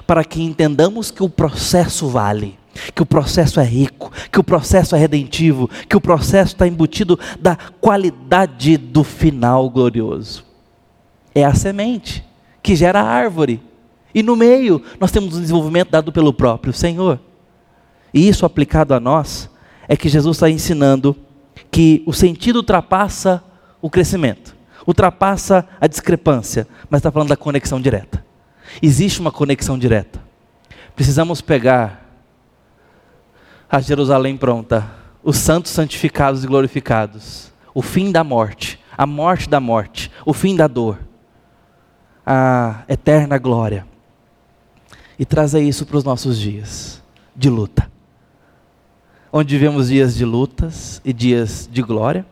para 0.06 0.24
que 0.24 0.42
entendamos 0.42 1.10
que 1.10 1.22
o 1.22 1.28
processo 1.28 2.08
vale 2.08 2.58
que 2.94 3.02
o 3.02 3.06
processo 3.06 3.58
é 3.60 3.64
rico, 3.64 4.12
que 4.30 4.38
o 4.38 4.44
processo 4.44 4.94
é 4.94 4.98
redentivo, 4.98 5.68
que 5.88 5.96
o 5.96 6.00
processo 6.00 6.54
está 6.54 6.66
embutido 6.66 7.18
da 7.40 7.56
qualidade 7.80 8.76
do 8.76 9.02
final 9.02 9.70
glorioso. 9.70 10.44
É 11.34 11.44
a 11.44 11.54
semente 11.54 12.24
que 12.62 12.74
gera 12.74 13.00
a 13.00 13.08
árvore. 13.08 13.60
E 14.14 14.22
no 14.22 14.36
meio 14.36 14.82
nós 14.98 15.10
temos 15.10 15.36
um 15.36 15.40
desenvolvimento 15.40 15.90
dado 15.90 16.12
pelo 16.12 16.32
próprio 16.32 16.72
Senhor. 16.72 17.20
E 18.12 18.28
isso 18.28 18.46
aplicado 18.46 18.94
a 18.94 19.00
nós 19.00 19.50
é 19.88 19.96
que 19.96 20.08
Jesus 20.08 20.36
está 20.36 20.48
ensinando 20.50 21.16
que 21.70 22.02
o 22.06 22.12
sentido 22.12 22.56
ultrapassa 22.56 23.42
o 23.80 23.90
crescimento, 23.90 24.55
ultrapassa 24.86 25.66
a 25.80 25.86
discrepância, 25.86 26.66
mas 26.88 27.00
está 27.00 27.10
falando 27.10 27.30
da 27.30 27.36
conexão 27.36 27.80
direta. 27.80 28.24
Existe 28.80 29.20
uma 29.20 29.32
conexão 29.32 29.78
direta. 29.78 30.20
Precisamos 30.94 31.40
pegar 31.40 32.06
a 33.68 33.80
Jerusalém 33.80 34.36
pronta, 34.36 34.88
os 35.22 35.36
santos 35.38 35.72
santificados 35.72 36.44
e 36.44 36.46
glorificados, 36.46 37.52
o 37.74 37.82
fim 37.82 38.12
da 38.12 38.22
morte, 38.22 38.80
a 38.96 39.06
morte 39.06 39.48
da 39.48 39.60
morte, 39.60 40.10
o 40.24 40.32
fim 40.32 40.54
da 40.54 40.66
dor, 40.66 40.98
a 42.24 42.84
eterna 42.88 43.36
glória. 43.38 43.86
E 45.18 45.24
trazer 45.24 45.62
isso 45.62 45.84
para 45.84 45.96
os 45.96 46.04
nossos 46.04 46.38
dias 46.38 47.02
de 47.34 47.50
luta, 47.50 47.90
onde 49.32 49.56
vivemos 49.56 49.88
dias 49.88 50.14
de 50.14 50.24
lutas 50.24 51.00
e 51.04 51.12
dias 51.12 51.68
de 51.70 51.82
glória, 51.82 52.24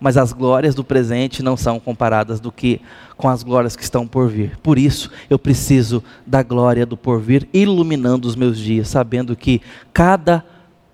mas 0.00 0.16
as 0.16 0.32
glórias 0.32 0.74
do 0.74 0.84
presente 0.84 1.42
não 1.42 1.56
são 1.56 1.80
comparadas 1.80 2.40
do 2.40 2.52
que 2.52 2.80
com 3.16 3.28
as 3.28 3.42
glórias 3.42 3.74
que 3.74 3.82
estão 3.82 4.06
por 4.06 4.28
vir. 4.28 4.58
Por 4.62 4.78
isso, 4.78 5.10
eu 5.30 5.38
preciso 5.38 6.02
da 6.26 6.42
glória 6.42 6.84
do 6.84 6.96
porvir 6.96 7.48
iluminando 7.52 8.26
os 8.26 8.36
meus 8.36 8.58
dias, 8.58 8.88
sabendo 8.88 9.34
que 9.34 9.60
cada 9.92 10.44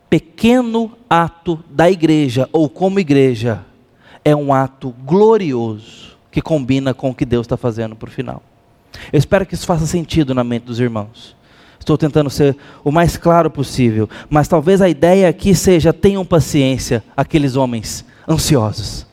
pequeno 0.09 0.93
ato 1.09 1.63
da 1.71 1.91
igreja 1.91 2.49
ou 2.53 2.69
como 2.69 3.01
igreja 3.01 3.65
é 4.25 4.37
um 4.37 4.53
ato 4.53 4.95
glorioso 5.05 6.17
que 6.31 6.41
combina 6.41 6.95
com 6.95 7.11
o 7.11 7.15
que 7.15 7.25
Deus 7.25 7.45
está 7.45 7.57
fazendo 7.57 7.97
para 7.97 8.09
o 8.09 8.13
final. 8.13 8.43
Eu 9.13 9.19
espero 9.19 9.45
que 9.45 9.55
isso 9.55 9.67
faça 9.67 9.87
sentido 9.87 10.35
na 10.35 10.45
mente 10.45 10.65
dos 10.65 10.79
irmãos. 10.79 11.35
Estou 11.81 11.99
tentando 11.99 12.31
ser 12.31 12.57
o 12.85 12.93
mais 12.93 13.17
claro 13.17 13.51
possível, 13.51 14.09
mas 14.31 14.47
talvez 14.47 14.81
a 14.81 14.89
ideia 14.89 15.29
aqui 15.29 15.53
seja: 15.53 15.93
tenham 15.93 16.25
paciência, 16.25 17.03
aqueles 17.17 17.57
homens 17.57 18.05
ansiosos. 18.29 19.07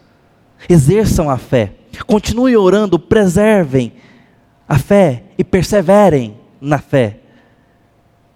Exerçam 0.68 1.30
a 1.30 1.38
fé, 1.38 1.74
continuem 2.06 2.56
orando, 2.56 3.00
preservem 3.00 3.94
a 4.68 4.78
fé 4.78 5.24
e 5.38 5.44
perseverem 5.44 6.38
na 6.62 6.78
fé, 6.78 7.20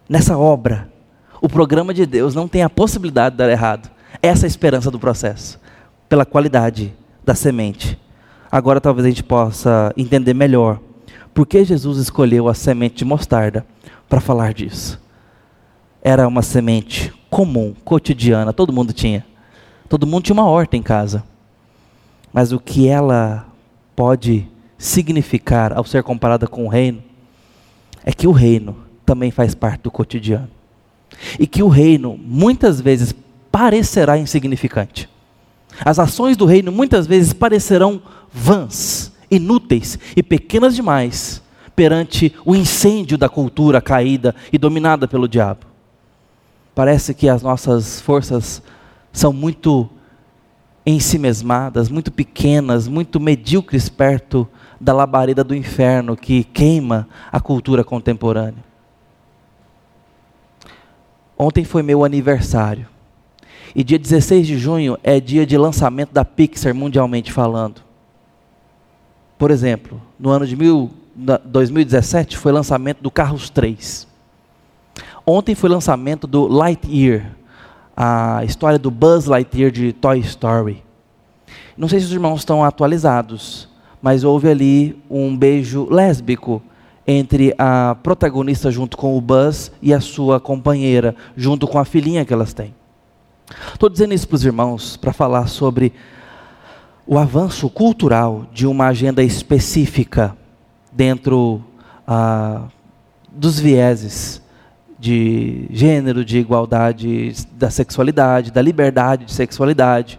nessa 0.10 0.38
obra. 0.38 0.92
O 1.42 1.50
programa 1.50 1.94
de 1.94 2.06
Deus 2.06 2.34
não 2.34 2.48
tem 2.48 2.64
a 2.64 2.70
possibilidade 2.70 3.34
de 3.34 3.38
dar 3.38 3.50
errado. 3.50 3.92
Essa 4.22 4.46
é 4.46 4.48
a 4.48 4.48
esperança 4.48 4.90
do 4.90 5.00
processo, 5.00 5.60
pela 6.08 6.26
qualidade 6.26 6.94
da 7.24 7.36
semente. 7.36 8.00
Agora 8.52 8.80
talvez 8.80 9.06
a 9.06 9.10
gente 9.10 9.24
possa 9.24 9.94
entender 9.98 10.34
melhor 10.34 10.80
por 11.34 11.46
que 11.46 11.66
Jesus 11.66 11.98
escolheu 11.98 12.48
a 12.48 12.54
semente 12.54 12.98
de 12.98 13.06
mostarda 13.06 13.66
para 14.08 14.22
falar 14.22 14.54
disso. 14.54 15.02
Era 16.02 16.28
uma 16.28 16.42
semente 16.42 17.12
comum, 17.30 17.74
cotidiana, 17.84 18.54
todo 18.54 18.72
mundo 18.72 18.94
tinha. 18.94 19.26
Todo 19.94 20.08
mundo 20.08 20.24
tinha 20.24 20.34
uma 20.34 20.50
horta 20.50 20.76
em 20.76 20.82
casa. 20.82 21.24
Mas 22.34 22.52
o 22.52 22.60
que 22.60 22.88
ela 22.88 23.46
pode 23.96 24.48
significar 24.76 25.72
ao 25.72 25.84
ser 25.84 26.02
comparada 26.02 26.48
com 26.48 26.66
o 26.66 26.68
reino 26.68 27.04
é 28.04 28.12
que 28.12 28.26
o 28.26 28.32
reino 28.32 28.76
também 29.06 29.30
faz 29.30 29.54
parte 29.54 29.84
do 29.84 29.92
cotidiano. 29.92 30.50
E 31.40 31.46
que 31.46 31.62
o 31.62 31.68
reino 31.68 32.18
muitas 32.18 32.82
vezes 32.82 33.14
parecerá 33.52 34.18
insignificante. 34.18 35.08
As 35.86 36.00
ações 36.00 36.36
do 36.36 36.48
reino 36.48 36.72
muitas 36.72 37.06
vezes 37.06 37.32
parecerão 37.32 38.02
vãs, 38.34 39.12
inúteis 39.30 40.00
e 40.18 40.24
pequenas 40.24 40.76
demais 40.76 41.40
perante 41.76 42.34
o 42.44 42.56
incêndio 42.56 43.16
da 43.16 43.30
cultura 43.30 43.80
caída 43.80 44.34
e 44.52 44.58
dominada 44.58 45.08
pelo 45.08 45.28
diabo. 45.28 45.68
Parece 46.74 47.14
que 47.14 47.30
as 47.30 47.44
nossas 47.44 48.02
forças 48.02 48.60
são 49.14 49.32
muito 49.32 49.90
ensimesmadas, 50.86 51.88
muito 51.88 52.12
pequenas, 52.12 52.88
muito 52.88 53.20
medíocres 53.20 53.88
perto 53.88 54.46
da 54.82 54.92
labareda 54.92 55.44
do 55.44 55.56
inferno 55.56 56.18
que 56.18 56.44
queima 56.44 57.08
a 57.32 57.40
cultura 57.40 57.84
contemporânea. 57.84 58.64
Ontem 61.38 61.64
foi 61.64 61.84
meu 61.84 62.04
aniversário. 62.04 62.88
E 63.76 63.84
dia 63.84 63.98
16 63.98 64.46
de 64.46 64.58
junho 64.58 64.98
é 65.04 65.20
dia 65.20 65.46
de 65.46 65.58
lançamento 65.58 66.12
da 66.12 66.26
Pixar 66.26 66.76
mundialmente 66.76 67.32
falando. 67.32 67.82
Por 69.38 69.52
exemplo, 69.52 70.02
no 70.20 70.30
ano 70.30 70.46
de 70.46 70.56
mil, 70.56 70.92
2017 71.16 72.38
foi 72.38 72.52
lançamento 72.52 73.02
do 73.02 73.10
Carros 73.10 73.50
3. 73.50 74.08
Ontem 75.26 75.56
foi 75.56 75.70
lançamento 75.70 76.28
do 76.28 76.48
Lightyear, 76.48 77.32
a 77.96 78.44
história 78.44 78.80
do 78.80 78.90
Buzz 78.90 79.26
Lightyear 79.26 79.72
de 79.72 79.94
Toy 79.94 80.20
Story. 80.20 80.84
Não 81.78 81.88
sei 81.88 82.00
se 82.00 82.08
os 82.08 82.12
irmãos 82.12 82.42
estão 82.42 82.64
atualizados, 82.64 83.70
mas 84.02 84.24
houve 84.24 84.50
ali 84.50 85.02
um 85.10 85.36
beijo 85.36 85.88
lésbico 85.90 86.62
entre 87.06 87.54
a 87.58 87.96
protagonista 88.02 88.72
junto 88.72 88.98
com 88.98 89.18
o 89.18 89.22
Buzz 89.22 89.72
e 89.82 89.94
a 89.94 90.00
sua 90.00 90.40
companheira, 90.40 91.16
junto 91.36 91.68
com 91.68 91.78
a 91.78 91.86
filhinha 91.86 92.26
que 92.26 92.34
elas 92.34 92.54
têm. 92.54 92.74
Estou 93.74 93.90
dizendo 93.90 94.14
isso 94.14 94.28
para 94.28 94.36
os 94.36 94.46
irmãos 94.46 94.98
para 94.98 95.14
falar 95.14 95.48
sobre 95.48 95.94
o 97.06 97.18
avanço 97.18 97.70
cultural 97.70 98.46
de 98.54 98.66
uma 98.66 98.88
agenda 98.88 99.22
específica 99.22 100.36
dentro 100.92 101.62
ah, 102.08 102.64
dos 103.32 103.60
vieses 103.60 104.43
de 105.04 105.66
gênero, 105.70 106.24
de 106.24 106.38
igualdade 106.38 107.34
da 107.58 107.70
sexualidade, 107.70 108.54
da 108.54 108.62
liberdade 108.62 109.26
de 109.26 109.34
sexualidade, 109.34 110.18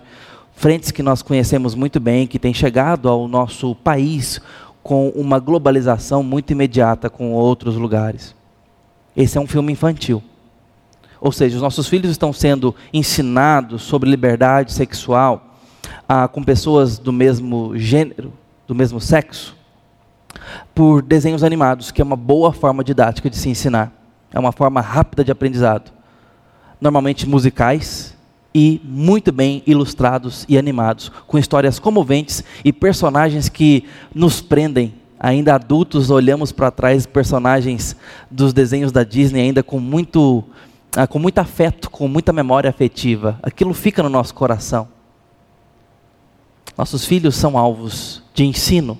frentes 0.54 0.90
que 0.90 1.02
nós 1.02 1.22
conhecemos 1.22 1.74
muito 1.74 1.98
bem, 1.98 2.26
que 2.26 2.38
têm 2.38 2.52
chegado 2.52 3.08
ao 3.08 3.26
nosso 3.26 3.74
país 3.76 4.42
com 4.82 5.08
uma 5.16 5.38
globalização 5.38 6.22
muito 6.22 6.50
imediata 6.50 7.08
com 7.08 7.32
outros 7.32 7.76
lugares. 7.76 8.36
Esse 9.16 9.38
é 9.38 9.40
um 9.40 9.46
filme 9.46 9.72
infantil. 9.72 10.22
Ou 11.18 11.32
seja, 11.32 11.56
os 11.56 11.62
nossos 11.62 11.88
filhos 11.88 12.10
estão 12.10 12.30
sendo 12.30 12.74
ensinados 12.92 13.80
sobre 13.84 14.10
liberdade 14.10 14.70
sexual 14.70 15.56
ah, 16.06 16.28
com 16.28 16.44
pessoas 16.44 16.98
do 16.98 17.10
mesmo 17.10 17.72
gênero, 17.74 18.34
do 18.66 18.74
mesmo 18.74 19.00
sexo, 19.00 19.56
por 20.74 21.00
desenhos 21.00 21.42
animados, 21.42 21.90
que 21.90 22.02
é 22.02 22.04
uma 22.04 22.16
boa 22.16 22.52
forma 22.52 22.84
didática 22.84 23.30
de 23.30 23.38
se 23.38 23.48
ensinar. 23.48 24.03
É 24.34 24.38
uma 24.40 24.50
forma 24.50 24.80
rápida 24.80 25.22
de 25.22 25.30
aprendizado. 25.30 25.92
Normalmente 26.80 27.24
musicais 27.24 28.16
e 28.52 28.80
muito 28.82 29.30
bem 29.30 29.62
ilustrados 29.64 30.44
e 30.48 30.58
animados, 30.58 31.08
com 31.28 31.38
histórias 31.38 31.78
comoventes 31.78 32.42
e 32.64 32.72
personagens 32.72 33.48
que 33.48 33.84
nos 34.12 34.40
prendem. 34.40 34.92
Ainda 35.20 35.54
adultos 35.54 36.10
olhamos 36.10 36.50
para 36.50 36.72
trás 36.72 37.06
personagens 37.06 37.94
dos 38.28 38.52
desenhos 38.52 38.90
da 38.90 39.04
Disney 39.04 39.40
ainda 39.40 39.62
com 39.62 39.78
muito 39.78 40.42
ah, 40.96 41.06
com 41.06 41.20
muito 41.20 41.38
afeto, 41.38 41.88
com 41.88 42.08
muita 42.08 42.32
memória 42.32 42.68
afetiva. 42.68 43.38
Aquilo 43.40 43.72
fica 43.72 44.02
no 44.02 44.08
nosso 44.08 44.34
coração. 44.34 44.88
Nossos 46.76 47.04
filhos 47.04 47.36
são 47.36 47.56
alvos 47.56 48.20
de 48.34 48.44
ensino 48.44 48.98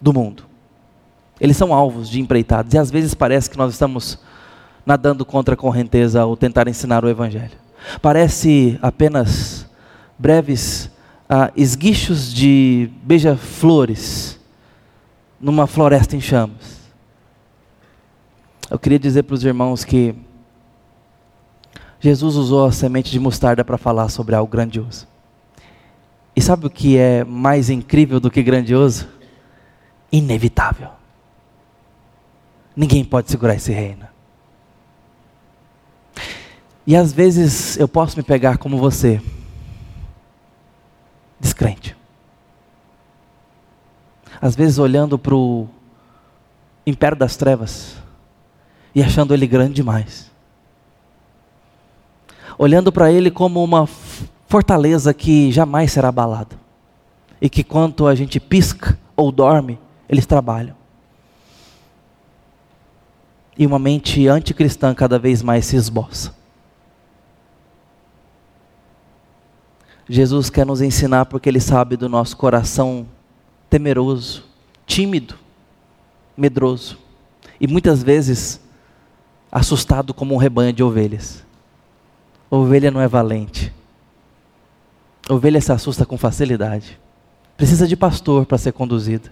do 0.00 0.12
mundo. 0.12 0.44
Eles 1.40 1.56
são 1.56 1.74
alvos 1.74 2.08
de 2.08 2.20
empreitados. 2.20 2.74
E 2.74 2.78
às 2.78 2.92
vezes 2.92 3.12
parece 3.12 3.50
que 3.50 3.58
nós 3.58 3.72
estamos 3.72 4.20
nadando 4.84 5.24
contra 5.24 5.54
a 5.54 5.56
correnteza 5.56 6.20
ao 6.20 6.36
tentar 6.36 6.68
ensinar 6.68 7.04
o 7.04 7.08
Evangelho. 7.08 7.56
Parece 8.00 8.78
apenas 8.82 9.66
breves 10.18 10.90
ah, 11.28 11.50
esguichos 11.56 12.32
de 12.32 12.90
beija-flores 13.02 14.38
numa 15.40 15.66
floresta 15.66 16.16
em 16.16 16.20
chamas. 16.20 16.80
Eu 18.70 18.78
queria 18.78 18.98
dizer 18.98 19.24
para 19.24 19.34
os 19.34 19.44
irmãos 19.44 19.84
que 19.84 20.14
Jesus 22.00 22.36
usou 22.36 22.66
a 22.66 22.72
semente 22.72 23.10
de 23.10 23.18
mostarda 23.18 23.64
para 23.64 23.78
falar 23.78 24.08
sobre 24.08 24.34
algo 24.34 24.50
grandioso. 24.50 25.06
E 26.34 26.40
sabe 26.40 26.66
o 26.66 26.70
que 26.70 26.96
é 26.96 27.24
mais 27.24 27.68
incrível 27.68 28.18
do 28.18 28.30
que 28.30 28.42
grandioso? 28.42 29.08
Inevitável. 30.10 30.88
Ninguém 32.74 33.04
pode 33.04 33.30
segurar 33.30 33.54
esse 33.54 33.72
reino. 33.72 34.11
E 36.86 36.96
às 36.96 37.12
vezes 37.12 37.76
eu 37.76 37.86
posso 37.86 38.16
me 38.16 38.22
pegar 38.22 38.58
como 38.58 38.76
você, 38.76 39.20
descrente. 41.38 41.96
Às 44.40 44.56
vezes 44.56 44.78
olhando 44.78 45.16
para 45.18 45.34
o 45.34 45.68
império 46.84 47.16
das 47.16 47.36
trevas 47.36 47.96
e 48.94 49.02
achando 49.02 49.32
ele 49.32 49.46
grande 49.46 49.74
demais. 49.74 50.30
Olhando 52.58 52.92
para 52.92 53.10
ele 53.12 53.30
como 53.30 53.62
uma 53.62 53.86
fortaleza 53.86 55.14
que 55.14 55.50
jamais 55.52 55.92
será 55.92 56.08
abalada. 56.08 56.60
E 57.40 57.48
que 57.48 57.64
quanto 57.64 58.06
a 58.06 58.14
gente 58.14 58.38
pisca 58.38 58.98
ou 59.16 59.32
dorme, 59.32 59.78
eles 60.08 60.26
trabalham. 60.26 60.76
E 63.56 63.66
uma 63.66 63.78
mente 63.78 64.28
anticristã 64.28 64.94
cada 64.94 65.18
vez 65.18 65.42
mais 65.42 65.66
se 65.66 65.76
esboça. 65.76 66.41
Jesus 70.08 70.50
quer 70.50 70.66
nos 70.66 70.80
ensinar 70.80 71.26
porque 71.26 71.48
Ele 71.48 71.60
sabe 71.60 71.96
do 71.96 72.08
nosso 72.08 72.36
coração 72.36 73.06
temeroso, 73.70 74.44
tímido, 74.86 75.34
medroso 76.36 76.98
e 77.60 77.66
muitas 77.66 78.02
vezes 78.02 78.60
assustado 79.50 80.12
como 80.12 80.34
um 80.34 80.38
rebanho 80.38 80.72
de 80.72 80.82
ovelhas. 80.82 81.44
Ovelha 82.50 82.90
não 82.90 83.00
é 83.00 83.08
valente, 83.08 83.72
ovelha 85.28 85.60
se 85.60 85.72
assusta 85.72 86.04
com 86.04 86.18
facilidade. 86.18 86.98
Precisa 87.56 87.86
de 87.86 87.96
pastor 87.96 88.44
para 88.44 88.58
ser 88.58 88.72
conduzida. 88.72 89.30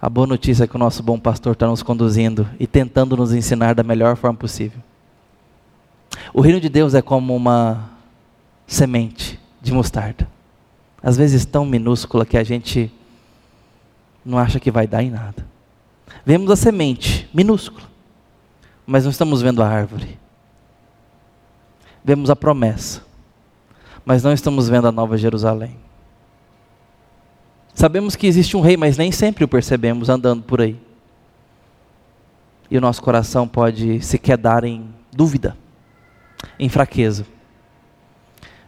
A 0.00 0.10
boa 0.10 0.26
notícia 0.26 0.64
é 0.64 0.66
que 0.66 0.76
o 0.76 0.78
nosso 0.78 1.02
bom 1.02 1.18
pastor 1.18 1.52
está 1.52 1.66
nos 1.66 1.82
conduzindo 1.82 2.46
e 2.60 2.66
tentando 2.66 3.16
nos 3.16 3.32
ensinar 3.32 3.74
da 3.74 3.82
melhor 3.82 4.16
forma 4.16 4.36
possível. 4.36 4.80
O 6.32 6.42
reino 6.42 6.60
de 6.60 6.68
Deus 6.68 6.94
é 6.94 7.00
como 7.00 7.34
uma 7.34 7.93
semente 8.74 9.40
de 9.60 9.72
mostarda. 9.72 10.28
às 11.02 11.16
vezes 11.16 11.44
tão 11.44 11.66
minúscula 11.66 12.24
que 12.24 12.36
a 12.36 12.42
gente 12.42 12.90
não 14.24 14.38
acha 14.38 14.58
que 14.58 14.70
vai 14.70 14.86
dar 14.86 15.02
em 15.02 15.10
nada. 15.10 15.46
Vemos 16.24 16.50
a 16.50 16.56
semente, 16.56 17.28
minúscula, 17.32 17.86
mas 18.86 19.04
não 19.04 19.10
estamos 19.10 19.42
vendo 19.42 19.62
a 19.62 19.68
árvore. 19.68 20.18
Vemos 22.02 22.30
a 22.30 22.36
promessa, 22.36 23.02
mas 24.04 24.22
não 24.22 24.32
estamos 24.32 24.68
vendo 24.68 24.88
a 24.88 24.92
nova 24.92 25.18
Jerusalém. 25.18 25.76
Sabemos 27.74 28.16
que 28.16 28.26
existe 28.26 28.56
um 28.56 28.60
rei, 28.60 28.76
mas 28.76 28.96
nem 28.96 29.12
sempre 29.12 29.44
o 29.44 29.48
percebemos 29.48 30.08
andando 30.08 30.42
por 30.42 30.60
aí. 30.60 30.80
E 32.70 32.78
o 32.78 32.80
nosso 32.80 33.02
coração 33.02 33.46
pode 33.46 34.00
se 34.00 34.18
quedar 34.18 34.64
em 34.64 34.88
dúvida, 35.12 35.56
em 36.58 36.68
fraqueza. 36.68 37.26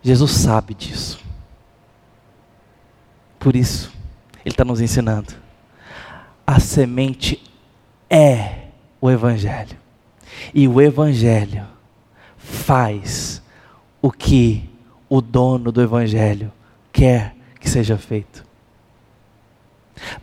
Jesus 0.07 0.31
sabe 0.31 0.73
disso. 0.73 1.19
Por 3.41 3.57
isso, 3.57 3.93
Ele 4.45 4.53
está 4.53 4.65
nos 4.65 4.81
ensinando. 4.81 5.35
A 6.47 6.61
semente 6.61 7.43
é 8.09 8.69
o 9.01 9.11
Evangelho. 9.11 9.77
E 10.55 10.69
o 10.69 10.81
Evangelho 10.81 11.67
faz 12.39 13.43
o 14.01 14.13
que 14.13 14.71
o 15.09 15.21
dono 15.21 15.73
do 15.73 15.83
Evangelho 15.83 16.53
quer 16.93 17.35
que 17.59 17.69
seja 17.69 17.99
feito. 17.99 18.45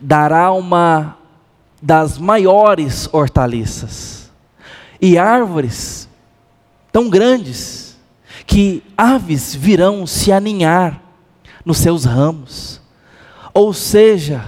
Dará 0.00 0.50
uma 0.50 1.18
das 1.82 2.16
maiores 2.16 3.06
hortaliças 3.12 4.32
e 4.98 5.18
árvores 5.18 6.08
tão 6.90 7.10
grandes 7.10 7.83
que 8.46 8.82
aves 8.96 9.54
virão 9.54 10.06
se 10.06 10.32
aninhar 10.32 11.00
nos 11.64 11.78
seus 11.78 12.04
ramos. 12.04 12.80
Ou 13.52 13.72
seja, 13.72 14.44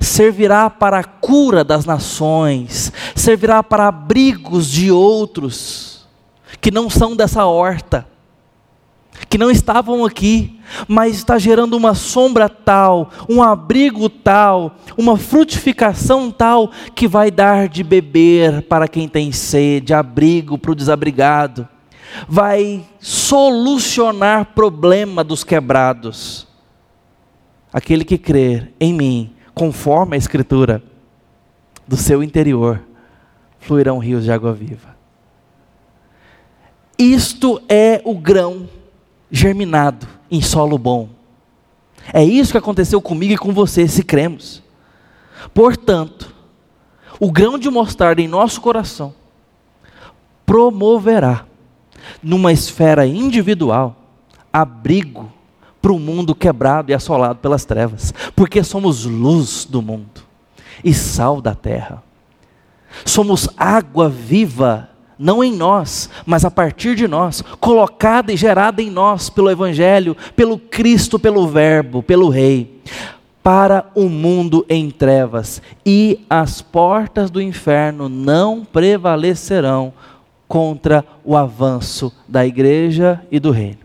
servirá 0.00 0.68
para 0.68 0.98
a 0.98 1.04
cura 1.04 1.62
das 1.62 1.84
nações, 1.84 2.92
servirá 3.14 3.62
para 3.62 3.88
abrigos 3.88 4.68
de 4.68 4.90
outros 4.90 6.06
que 6.60 6.70
não 6.70 6.88
são 6.88 7.14
dessa 7.14 7.44
horta, 7.44 8.06
que 9.28 9.38
não 9.38 9.50
estavam 9.50 10.04
aqui, 10.04 10.58
mas 10.88 11.16
está 11.16 11.38
gerando 11.38 11.76
uma 11.76 11.94
sombra 11.94 12.48
tal, 12.48 13.10
um 13.28 13.42
abrigo 13.42 14.08
tal, 14.08 14.76
uma 14.96 15.16
frutificação 15.16 16.30
tal 16.30 16.70
que 16.94 17.06
vai 17.06 17.30
dar 17.30 17.68
de 17.68 17.82
beber 17.82 18.62
para 18.62 18.88
quem 18.88 19.08
tem 19.08 19.30
sede, 19.30 19.92
abrigo 19.92 20.56
para 20.56 20.72
o 20.72 20.74
desabrigado, 20.74 21.68
vai 22.28 22.84
solucionar 23.00 24.46
problema 24.54 25.22
dos 25.24 25.44
quebrados 25.44 26.46
aquele 27.74 28.04
que 28.04 28.16
crer 28.16 28.72
em 28.78 28.94
mim, 28.94 29.34
conforme 29.52 30.14
a 30.14 30.18
Escritura, 30.18 30.80
do 31.88 31.96
seu 31.96 32.22
interior 32.22 32.80
fluirão 33.58 33.98
rios 33.98 34.22
de 34.22 34.30
água 34.30 34.52
viva. 34.52 34.94
Isto 36.96 37.60
é 37.68 38.00
o 38.04 38.14
grão 38.14 38.68
germinado 39.28 40.06
em 40.30 40.40
solo 40.40 40.78
bom. 40.78 41.08
É 42.12 42.22
isso 42.22 42.52
que 42.52 42.58
aconteceu 42.58 43.02
comigo 43.02 43.32
e 43.32 43.38
com 43.38 43.52
você, 43.52 43.88
se 43.88 44.04
cremos. 44.04 44.62
Portanto, 45.52 46.32
o 47.18 47.32
grão 47.32 47.58
de 47.58 47.68
mostarda 47.68 48.22
em 48.22 48.28
nosso 48.28 48.60
coração 48.60 49.12
promoverá, 50.46 51.44
numa 52.22 52.52
esfera 52.52 53.06
individual, 53.06 53.96
abrigo 54.52 55.30
para 55.80 55.92
um 55.92 55.98
mundo 55.98 56.34
quebrado 56.34 56.90
e 56.90 56.94
assolado 56.94 57.40
pelas 57.40 57.64
trevas, 57.64 58.14
porque 58.34 58.64
somos 58.64 59.04
luz 59.04 59.66
do 59.66 59.82
mundo 59.82 60.22
e 60.82 60.94
sal 60.94 61.40
da 61.40 61.54
terra. 61.54 62.02
Somos 63.04 63.48
água 63.56 64.08
viva, 64.08 64.88
não 65.18 65.42
em 65.42 65.52
nós, 65.52 66.08
mas 66.24 66.44
a 66.44 66.50
partir 66.50 66.94
de 66.94 67.06
nós, 67.06 67.42
colocada 67.60 68.32
e 68.32 68.36
gerada 68.36 68.80
em 68.80 68.90
nós 68.90 69.28
pelo 69.28 69.50
Evangelho, 69.50 70.16
pelo 70.34 70.58
Cristo, 70.58 71.18
pelo 71.18 71.46
Verbo, 71.46 72.02
pelo 72.02 72.28
Rei, 72.28 72.80
para 73.42 73.90
o 73.94 74.08
mundo 74.08 74.64
em 74.70 74.90
trevas, 74.90 75.60
e 75.84 76.24
as 76.30 76.62
portas 76.62 77.30
do 77.30 77.42
inferno 77.42 78.08
não 78.08 78.64
prevalecerão 78.64 79.92
contra 80.46 81.04
o 81.24 81.36
avanço 81.36 82.12
da 82.28 82.46
igreja 82.46 83.20
e 83.30 83.38
do 83.38 83.50
reino. 83.50 83.78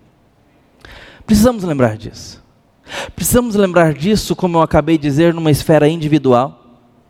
Precisamos 1.25 1.63
lembrar 1.63 1.97
disso. 1.97 2.43
Precisamos 3.15 3.55
lembrar 3.55 3.93
disso, 3.93 4.35
como 4.35 4.57
eu 4.57 4.61
acabei 4.61 4.97
de 4.97 5.03
dizer, 5.03 5.33
numa 5.33 5.51
esfera 5.51 5.87
individual, 5.87 6.59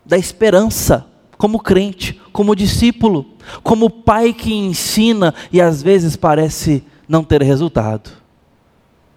da 0.04 0.18
esperança, 0.18 1.06
como 1.38 1.58
crente, 1.58 2.20
como 2.32 2.54
discípulo, 2.54 3.26
como 3.62 3.88
pai 3.88 4.32
que 4.32 4.52
ensina 4.52 5.34
e 5.50 5.60
às 5.60 5.82
vezes 5.82 6.16
parece 6.16 6.84
não 7.08 7.24
ter 7.24 7.42
resultado. 7.42 8.10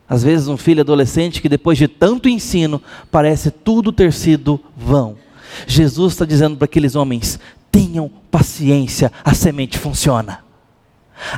Às 0.08 0.24
vezes, 0.24 0.48
um 0.48 0.58
filho 0.58 0.82
adolescente 0.82 1.42
que 1.42 1.50
depois 1.50 1.78
de 1.78 1.88
tanto 1.88 2.30
ensino 2.30 2.82
parece 3.12 3.50
tudo 3.52 3.92
ter 3.92 4.14
sido 4.14 4.60
vão. 4.76 5.18
Jesus 5.68 6.14
está 6.14 6.26
dizendo 6.26 6.58
para 6.58 6.66
aqueles 6.66 6.96
homens: 6.96 7.40
tenham 7.74 8.10
paciência, 8.32 9.12
a 9.26 9.34
semente 9.34 9.78
funciona. 9.78 10.46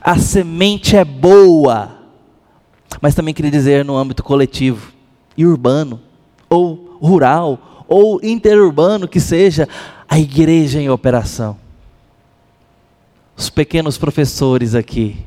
A 0.04 0.20
semente 0.20 0.96
é 0.96 1.04
boa 1.04 2.06
mas 3.02 3.16
também 3.16 3.34
queria 3.34 3.52
dizer 3.52 3.84
no 3.84 3.98
âmbito 3.98 4.24
coletivo 4.24 4.92
e 5.38 5.46
urbano, 5.46 6.00
ou 6.50 6.98
rural, 7.02 7.86
ou 7.88 8.20
interurbano, 8.24 9.08
que 9.08 9.20
seja 9.20 9.68
a 10.08 10.20
igreja 10.20 10.80
em 10.80 10.90
operação. 10.90 11.58
Os 13.36 13.50
pequenos 13.50 13.98
professores 13.98 14.76
aqui, 14.76 15.18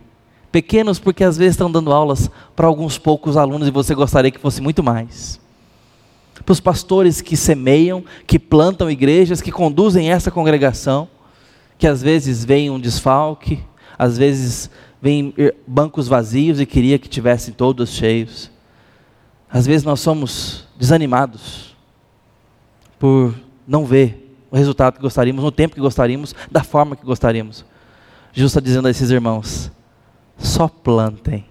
pequenos 0.51 0.99
porque 0.99 1.23
às 1.23 1.37
vezes 1.37 1.55
estão 1.55 1.71
dando 1.71 1.93
aulas 1.93 2.31
para 2.57 2.67
alguns 2.67 2.97
poucos 2.97 3.37
alunos 3.37 3.69
e 3.69 3.71
você 3.71 3.95
gostaria 3.95 4.31
que 4.31 4.41
fosse 4.41 4.63
muito 4.63 4.83
mais. 4.83 5.39
Para 6.49 6.55
os 6.55 6.61
pastores 6.61 7.21
que 7.21 7.37
semeiam, 7.37 8.03
que 8.27 8.39
plantam 8.39 8.91
igrejas, 8.91 9.43
que 9.43 9.53
conduzem 9.53 10.11
essa 10.11 10.31
congregação, 10.31 11.07
que 11.77 11.87
às 11.87 12.01
vezes 12.01 12.43
vem 12.43 12.71
um 12.71 12.81
desfalque, 12.81 13.63
às 13.99 14.17
vezes 14.17 14.71
vem 14.99 15.35
bancos 15.67 16.09
vazios 16.09 16.59
e 16.59 16.65
queria 16.65 16.99
que 16.99 17.07
tivessem 17.07 17.53
todos 17.53 17.91
cheios. 17.91 18.51
Às 19.51 19.67
vezes 19.67 19.85
nós 19.85 20.01
somos 20.01 20.67
desanimados 20.75 21.77
por 22.99 23.35
não 23.67 23.85
ver 23.85 24.35
o 24.51 24.57
resultado 24.57 24.95
que 24.95 25.03
gostaríamos, 25.03 25.45
no 25.45 25.53
tempo 25.53 25.75
que 25.75 25.83
gostaríamos, 25.83 26.35
da 26.51 26.65
forma 26.65 26.97
que 26.97 27.05
gostaríamos. 27.05 27.63
Jesus 28.33 28.53
está 28.53 28.61
dizendo 28.61 28.89
a 28.89 28.91
esses 28.91 29.11
irmãos: 29.11 29.71
só 30.39 30.67
plantem, 30.67 31.45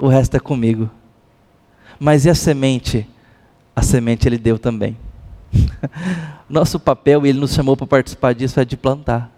o 0.00 0.06
resto 0.06 0.36
é 0.36 0.38
comigo. 0.38 0.88
Mas 1.98 2.24
e 2.24 2.30
a 2.30 2.36
semente? 2.36 3.08
A 3.74 3.82
semente 3.82 4.28
ele 4.28 4.38
deu 4.38 4.58
também. 4.58 4.96
Nosso 6.48 6.78
papel, 6.78 7.26
ele 7.26 7.38
nos 7.38 7.52
chamou 7.52 7.76
para 7.76 7.86
participar 7.86 8.34
disso, 8.34 8.60
é 8.60 8.64
de 8.64 8.76
plantar. 8.76 9.30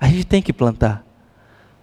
A 0.00 0.08
gente 0.08 0.26
tem 0.26 0.42
que 0.42 0.52
plantar. 0.52 1.04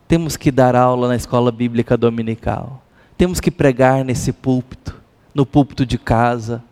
Temos 0.07 0.37
que 0.37 0.51
dar 0.51 0.75
aula 0.75 1.07
na 1.07 1.15
escola 1.15 1.51
bíblica 1.51 1.97
dominical. 1.97 2.83
Temos 3.17 3.39
que 3.39 3.49
pregar 3.49 4.03
nesse 4.03 4.31
púlpito, 4.31 4.95
no 5.33 5.45
púlpito 5.45 5.85
de 5.85 5.97
casa. 5.97 6.63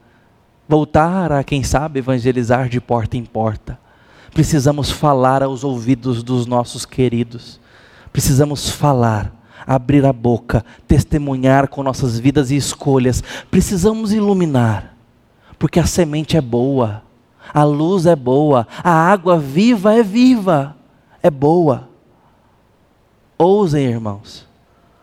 Voltar 0.67 1.31
a, 1.31 1.43
quem 1.43 1.63
sabe, 1.63 1.99
evangelizar 1.99 2.69
de 2.69 2.79
porta 2.79 3.17
em 3.17 3.25
porta. 3.25 3.79
Precisamos 4.33 4.91
falar 4.91 5.43
aos 5.43 5.63
ouvidos 5.63 6.23
dos 6.23 6.45
nossos 6.45 6.85
queridos. 6.85 7.59
Precisamos 8.13 8.69
falar, 8.69 9.33
abrir 9.65 10.05
a 10.05 10.13
boca, 10.13 10.63
testemunhar 10.87 11.67
com 11.67 11.83
nossas 11.83 12.19
vidas 12.19 12.51
e 12.51 12.55
escolhas. 12.55 13.23
Precisamos 13.49 14.13
iluminar, 14.13 14.90
porque 15.61 15.79
a 15.79 15.85
semente 15.85 16.35
é 16.35 16.41
boa, 16.41 17.03
a 17.53 17.63
luz 17.63 18.07
é 18.07 18.15
boa, 18.15 18.67
a 18.83 18.91
água 18.91 19.37
viva 19.37 19.93
é 19.93 20.01
viva, 20.01 20.75
é 21.21 21.29
boa. 21.29 21.87
Ousem, 23.37 23.85
irmãos, 23.85 24.49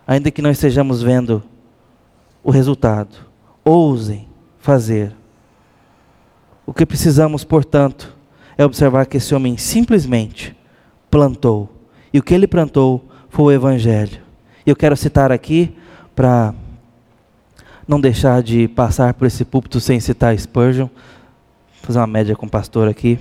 ainda 0.04 0.32
que 0.32 0.42
não 0.42 0.50
estejamos 0.50 1.00
vendo 1.00 1.44
o 2.42 2.50
resultado, 2.50 3.18
ousem 3.64 4.28
fazer. 4.58 5.14
O 6.66 6.74
que 6.74 6.84
precisamos, 6.84 7.44
portanto, 7.44 8.16
é 8.56 8.64
observar 8.64 9.06
que 9.06 9.18
esse 9.18 9.32
homem 9.36 9.56
simplesmente 9.56 10.56
plantou. 11.08 11.70
E 12.12 12.18
o 12.18 12.22
que 12.22 12.34
ele 12.34 12.48
plantou 12.48 13.08
foi 13.28 13.44
o 13.44 13.56
Evangelho. 13.56 14.20
E 14.66 14.70
eu 14.70 14.74
quero 14.74 14.96
citar 14.96 15.30
aqui, 15.30 15.72
para 16.16 16.52
não 17.88 17.98
deixar 17.98 18.42
de 18.42 18.68
passar 18.68 19.14
por 19.14 19.26
esse 19.26 19.46
púlpito 19.46 19.80
sem 19.80 19.98
citar 19.98 20.38
Spurgeon, 20.38 20.86
Vou 20.86 21.86
fazer 21.86 22.00
uma 22.00 22.06
média 22.06 22.36
com 22.36 22.44
o 22.44 22.50
pastor 22.50 22.86
aqui. 22.86 23.18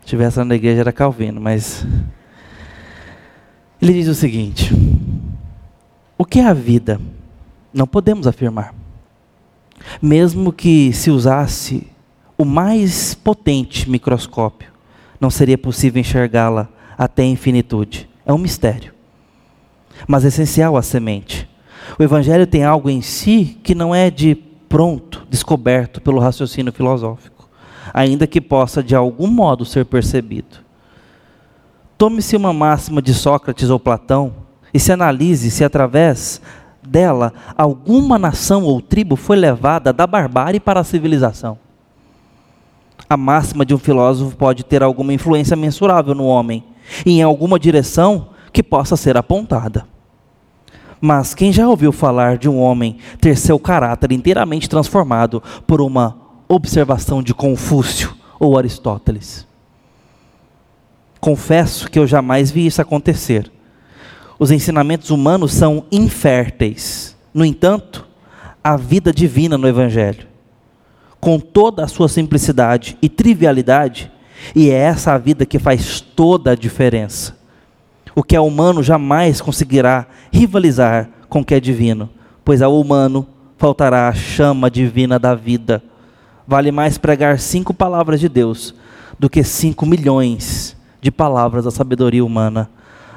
Se 0.00 0.06
tivesse 0.06 0.42
na 0.42 0.54
igreja 0.54 0.80
era 0.80 0.92
Calvino, 0.92 1.38
mas 1.38 1.84
ele 3.82 3.92
diz 3.92 4.08
o 4.08 4.14
seguinte: 4.14 4.72
O 6.16 6.24
que 6.24 6.40
é 6.40 6.46
a 6.46 6.54
vida? 6.54 6.98
Não 7.74 7.86
podemos 7.86 8.26
afirmar. 8.26 8.74
Mesmo 10.00 10.50
que 10.50 10.92
se 10.94 11.10
usasse 11.10 11.86
o 12.38 12.44
mais 12.44 13.14
potente 13.14 13.90
microscópio, 13.90 14.72
não 15.20 15.28
seria 15.28 15.58
possível 15.58 16.00
enxergá-la 16.00 16.68
até 16.96 17.22
a 17.22 17.26
infinitude. 17.26 18.08
É 18.24 18.32
um 18.32 18.38
mistério. 18.38 18.94
Mas 20.08 20.24
é 20.24 20.28
essencial 20.28 20.76
a 20.76 20.82
semente. 20.82 21.46
O 21.98 22.02
Evangelho 22.02 22.46
tem 22.46 22.64
algo 22.64 22.90
em 22.90 23.00
si 23.00 23.58
que 23.62 23.74
não 23.74 23.94
é 23.94 24.10
de 24.10 24.34
pronto, 24.68 25.26
descoberto 25.30 26.00
pelo 26.00 26.18
raciocínio 26.18 26.72
filosófico, 26.72 27.48
ainda 27.94 28.26
que 28.26 28.40
possa 28.40 28.82
de 28.82 28.94
algum 28.94 29.28
modo 29.28 29.64
ser 29.64 29.84
percebido. 29.84 30.58
Tome-se 31.96 32.36
uma 32.36 32.52
máxima 32.52 33.00
de 33.00 33.14
Sócrates 33.14 33.70
ou 33.70 33.80
Platão 33.80 34.34
e 34.74 34.78
se 34.78 34.92
analise 34.92 35.50
se 35.50 35.64
através 35.64 36.42
dela 36.82 37.32
alguma 37.56 38.18
nação 38.18 38.64
ou 38.64 38.80
tribo 38.80 39.16
foi 39.16 39.36
levada 39.36 39.92
da 39.92 40.06
barbárie 40.06 40.60
para 40.60 40.80
a 40.80 40.84
civilização. 40.84 41.58
A 43.08 43.16
máxima 43.16 43.64
de 43.64 43.74
um 43.74 43.78
filósofo 43.78 44.36
pode 44.36 44.64
ter 44.64 44.82
alguma 44.82 45.14
influência 45.14 45.56
mensurável 45.56 46.14
no 46.14 46.26
homem 46.26 46.64
e 47.04 47.12
em 47.12 47.22
alguma 47.22 47.58
direção 47.58 48.28
que 48.52 48.62
possa 48.62 48.96
ser 48.96 49.16
apontada. 49.16 49.86
Mas 51.00 51.34
quem 51.34 51.52
já 51.52 51.68
ouviu 51.68 51.92
falar 51.92 52.38
de 52.38 52.48
um 52.48 52.58
homem 52.58 52.98
ter 53.20 53.36
seu 53.36 53.58
caráter 53.58 54.12
inteiramente 54.12 54.68
transformado 54.68 55.42
por 55.66 55.80
uma 55.80 56.16
observação 56.48 57.22
de 57.22 57.34
Confúcio 57.34 58.14
ou 58.38 58.56
Aristóteles? 58.56 59.46
Confesso 61.20 61.90
que 61.90 61.98
eu 61.98 62.06
jamais 62.06 62.50
vi 62.50 62.66
isso 62.66 62.80
acontecer. 62.80 63.50
Os 64.38 64.50
ensinamentos 64.50 65.10
humanos 65.10 65.52
são 65.52 65.84
inférteis. 65.90 67.16
No 67.32 67.44
entanto, 67.44 68.06
a 68.62 68.76
vida 68.76 69.12
divina 69.12 69.56
no 69.56 69.68
Evangelho, 69.68 70.26
com 71.20 71.38
toda 71.38 71.84
a 71.84 71.88
sua 71.88 72.08
simplicidade 72.08 72.96
e 73.00 73.08
trivialidade, 73.08 74.10
e 74.54 74.70
é 74.70 74.74
essa 74.74 75.12
a 75.12 75.18
vida 75.18 75.44
que 75.46 75.58
faz 75.58 76.00
toda 76.00 76.52
a 76.52 76.54
diferença. 76.54 77.35
O 78.18 78.22
que 78.22 78.34
é 78.34 78.40
humano 78.40 78.82
jamais 78.82 79.42
conseguirá 79.42 80.06
rivalizar 80.32 81.10
com 81.28 81.40
o 81.40 81.44
que 81.44 81.54
é 81.54 81.60
divino, 81.60 82.08
pois 82.42 82.62
ao 82.62 82.80
humano 82.80 83.28
faltará 83.58 84.08
a 84.08 84.14
chama 84.14 84.70
divina 84.70 85.18
da 85.18 85.34
vida. 85.34 85.82
Vale 86.48 86.72
mais 86.72 86.96
pregar 86.96 87.38
cinco 87.38 87.74
palavras 87.74 88.18
de 88.18 88.26
Deus 88.26 88.74
do 89.18 89.28
que 89.28 89.44
cinco 89.44 89.84
milhões 89.84 90.74
de 90.98 91.10
palavras 91.10 91.66
da 91.66 91.70
sabedoria 91.70 92.24
humana. 92.24 92.70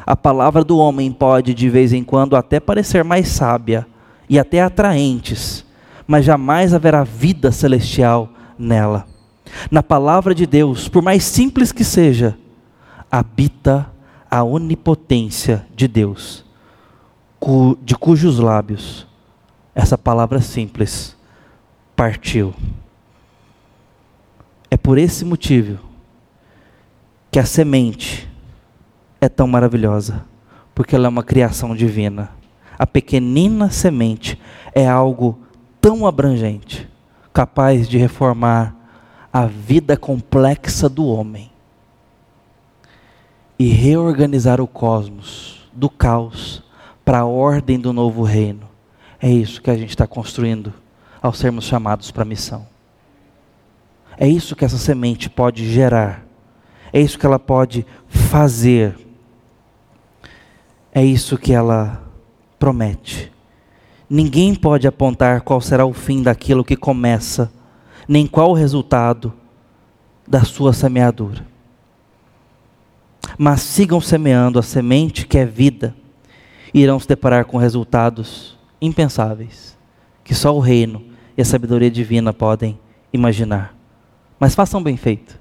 A 0.06 0.18
palavra 0.18 0.66
do 0.66 0.78
homem 0.78 1.14
pode, 1.14 1.54
de 1.54 1.70
vez 1.70 1.94
em 1.94 2.04
quando, 2.04 2.36
até 2.36 2.60
parecer 2.60 3.02
mais 3.02 3.30
sábia 3.30 3.88
e 4.28 4.38
até 4.38 4.62
atraentes, 4.62 5.64
mas 6.06 6.26
jamais 6.26 6.74
haverá 6.74 7.06
vida 7.06 7.54
celestial 7.54 8.34
nela. 8.58 9.06
Na 9.72 9.82
palavra 9.82 10.36
de 10.36 10.46
Deus, 10.46 10.90
por 10.90 11.02
mais 11.02 11.24
simples 11.24 11.72
que 11.72 11.86
seja, 11.86 12.38
habita 13.10 13.88
a 14.30 14.44
onipotência 14.44 15.66
de 15.76 15.88
Deus, 15.88 16.46
de 17.82 17.96
cujos 17.96 18.40
lábios 18.40 19.08
essa 19.80 19.98
palavra 19.98 20.42
simples 20.42 21.16
partiu. 21.96 22.54
É 24.70 24.76
por 24.76 24.98
esse 24.98 25.24
motivo 25.24 25.80
que 27.32 27.40
a 27.40 27.46
semente 27.46 28.30
é 29.22 29.30
tão 29.30 29.48
maravilhosa, 29.48 30.26
porque 30.76 30.96
ela 30.96 31.06
é 31.06 31.10
uma 31.10 31.24
criação 31.24 31.76
divina. 31.76 32.32
A 32.78 32.86
pequenina 32.86 33.70
semente 33.70 34.40
é 34.74 34.88
algo 34.88 35.40
tão 35.80 36.06
abrangente, 36.06 36.90
capaz 37.34 37.88
de 37.88 37.98
reformar 37.98 38.76
a 39.32 39.46
vida 39.46 39.96
complexa 39.96 40.90
do 40.90 41.06
homem 41.06 41.49
e 43.60 43.68
reorganizar 43.68 44.62
o 44.62 44.68
cosmos 44.68 45.70
do 45.74 45.90
caos 45.90 46.64
para 47.04 47.20
a 47.20 47.26
ordem 47.26 47.78
do 47.78 47.92
novo 47.92 48.24
reino. 48.24 48.62
É 49.22 49.30
isso 49.30 49.62
que 49.62 49.70
a 49.70 49.76
gente 49.76 49.90
está 49.90 50.08
construindo 50.08 50.74
ao 51.22 51.34
sermos 51.34 51.66
chamados 51.66 52.10
para 52.10 52.24
a 52.24 52.26
missão. 52.26 52.66
É 54.18 54.26
isso 54.26 54.56
que 54.56 54.64
essa 54.64 54.78
semente 54.78 55.30
pode 55.30 55.70
gerar. 55.70 56.26
É 56.94 57.02
isso 57.02 57.20
que 57.20 57.26
ela 57.26 57.38
pode 57.38 57.86
fazer. 58.08 58.98
É 60.94 61.04
isso 61.04 61.38
que 61.38 61.52
ela 61.52 62.02
promete. 62.58 63.30
Ninguém 64.10 64.56
pode 64.56 64.88
apontar 64.88 65.42
qual 65.42 65.60
será 65.60 65.86
o 65.86 65.94
fim 65.94 66.24
daquilo 66.24 66.64
que 66.64 66.78
começa, 66.78 67.52
nem 68.08 68.26
qual 68.26 68.52
o 68.52 68.56
resultado 68.56 69.34
da 70.26 70.46
sua 70.46 70.72
semeadura 70.72 71.49
mas 73.42 73.62
sigam 73.62 74.02
semeando 74.02 74.60
a 74.60 74.62
semente 74.62 75.26
que 75.26 75.38
é 75.38 75.46
vida, 75.46 75.96
e 76.74 76.82
irão 76.82 77.00
se 77.00 77.08
deparar 77.08 77.46
com 77.46 77.58
resultados 77.58 78.58
impensáveis, 78.82 79.78
que 80.26 80.36
só 80.36 80.54
o 80.54 80.60
reino 80.60 81.02
e 81.38 81.42
a 81.42 81.46
sabedoria 81.46 81.90
divina 81.90 82.34
podem 82.34 82.78
imaginar. 83.14 83.74
Mas 84.38 84.54
façam 84.54 84.84
bem 84.84 84.98
feito, 84.98 85.40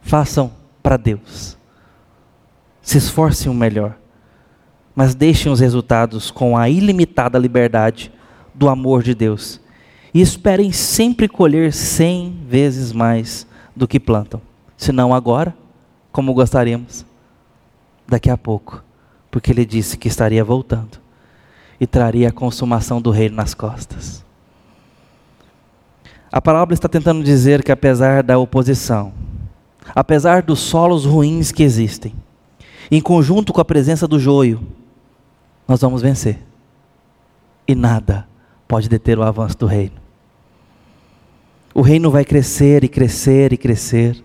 façam 0.00 0.50
para 0.82 0.96
Deus, 0.96 1.56
se 2.82 2.98
esforcem 2.98 3.52
o 3.52 3.54
melhor, 3.54 3.96
mas 4.92 5.14
deixem 5.14 5.50
os 5.52 5.60
resultados 5.60 6.28
com 6.28 6.58
a 6.58 6.68
ilimitada 6.68 7.38
liberdade 7.38 8.10
do 8.52 8.68
amor 8.68 9.04
de 9.04 9.14
Deus 9.14 9.60
e 10.12 10.20
esperem 10.20 10.72
sempre 10.72 11.28
colher 11.28 11.72
cem 11.72 12.42
vezes 12.48 12.92
mais 12.92 13.46
do 13.76 13.86
que 13.86 14.00
plantam, 14.00 14.42
se 14.76 14.90
não 14.90 15.14
agora, 15.14 15.54
como 16.12 16.34
gostaríamos 16.34 17.04
daqui 18.06 18.28
a 18.28 18.36
pouco, 18.36 18.82
porque 19.30 19.50
ele 19.50 19.64
disse 19.64 19.96
que 19.96 20.08
estaria 20.08 20.44
voltando 20.44 20.98
e 21.80 21.86
traria 21.86 22.28
a 22.28 22.32
consumação 22.32 23.00
do 23.00 23.10
reino 23.10 23.36
nas 23.36 23.54
costas. 23.54 24.24
A 26.30 26.40
parábola 26.40 26.74
está 26.74 26.88
tentando 26.88 27.24
dizer 27.24 27.62
que 27.62 27.72
apesar 27.72 28.22
da 28.22 28.38
oposição, 28.38 29.12
apesar 29.94 30.42
dos 30.42 30.60
solos 30.60 31.04
ruins 31.04 31.50
que 31.50 31.62
existem, 31.62 32.14
em 32.90 33.00
conjunto 33.00 33.52
com 33.52 33.60
a 33.60 33.64
presença 33.64 34.06
do 34.06 34.18
joio, 34.18 34.60
nós 35.66 35.80
vamos 35.80 36.02
vencer. 36.02 36.38
E 37.66 37.74
nada 37.74 38.26
pode 38.66 38.88
deter 38.88 39.18
o 39.18 39.22
avanço 39.22 39.56
do 39.58 39.66
reino. 39.66 39.94
O 41.72 41.82
reino 41.82 42.10
vai 42.10 42.24
crescer 42.24 42.82
e 42.82 42.88
crescer 42.88 43.52
e 43.52 43.56
crescer 43.56 44.22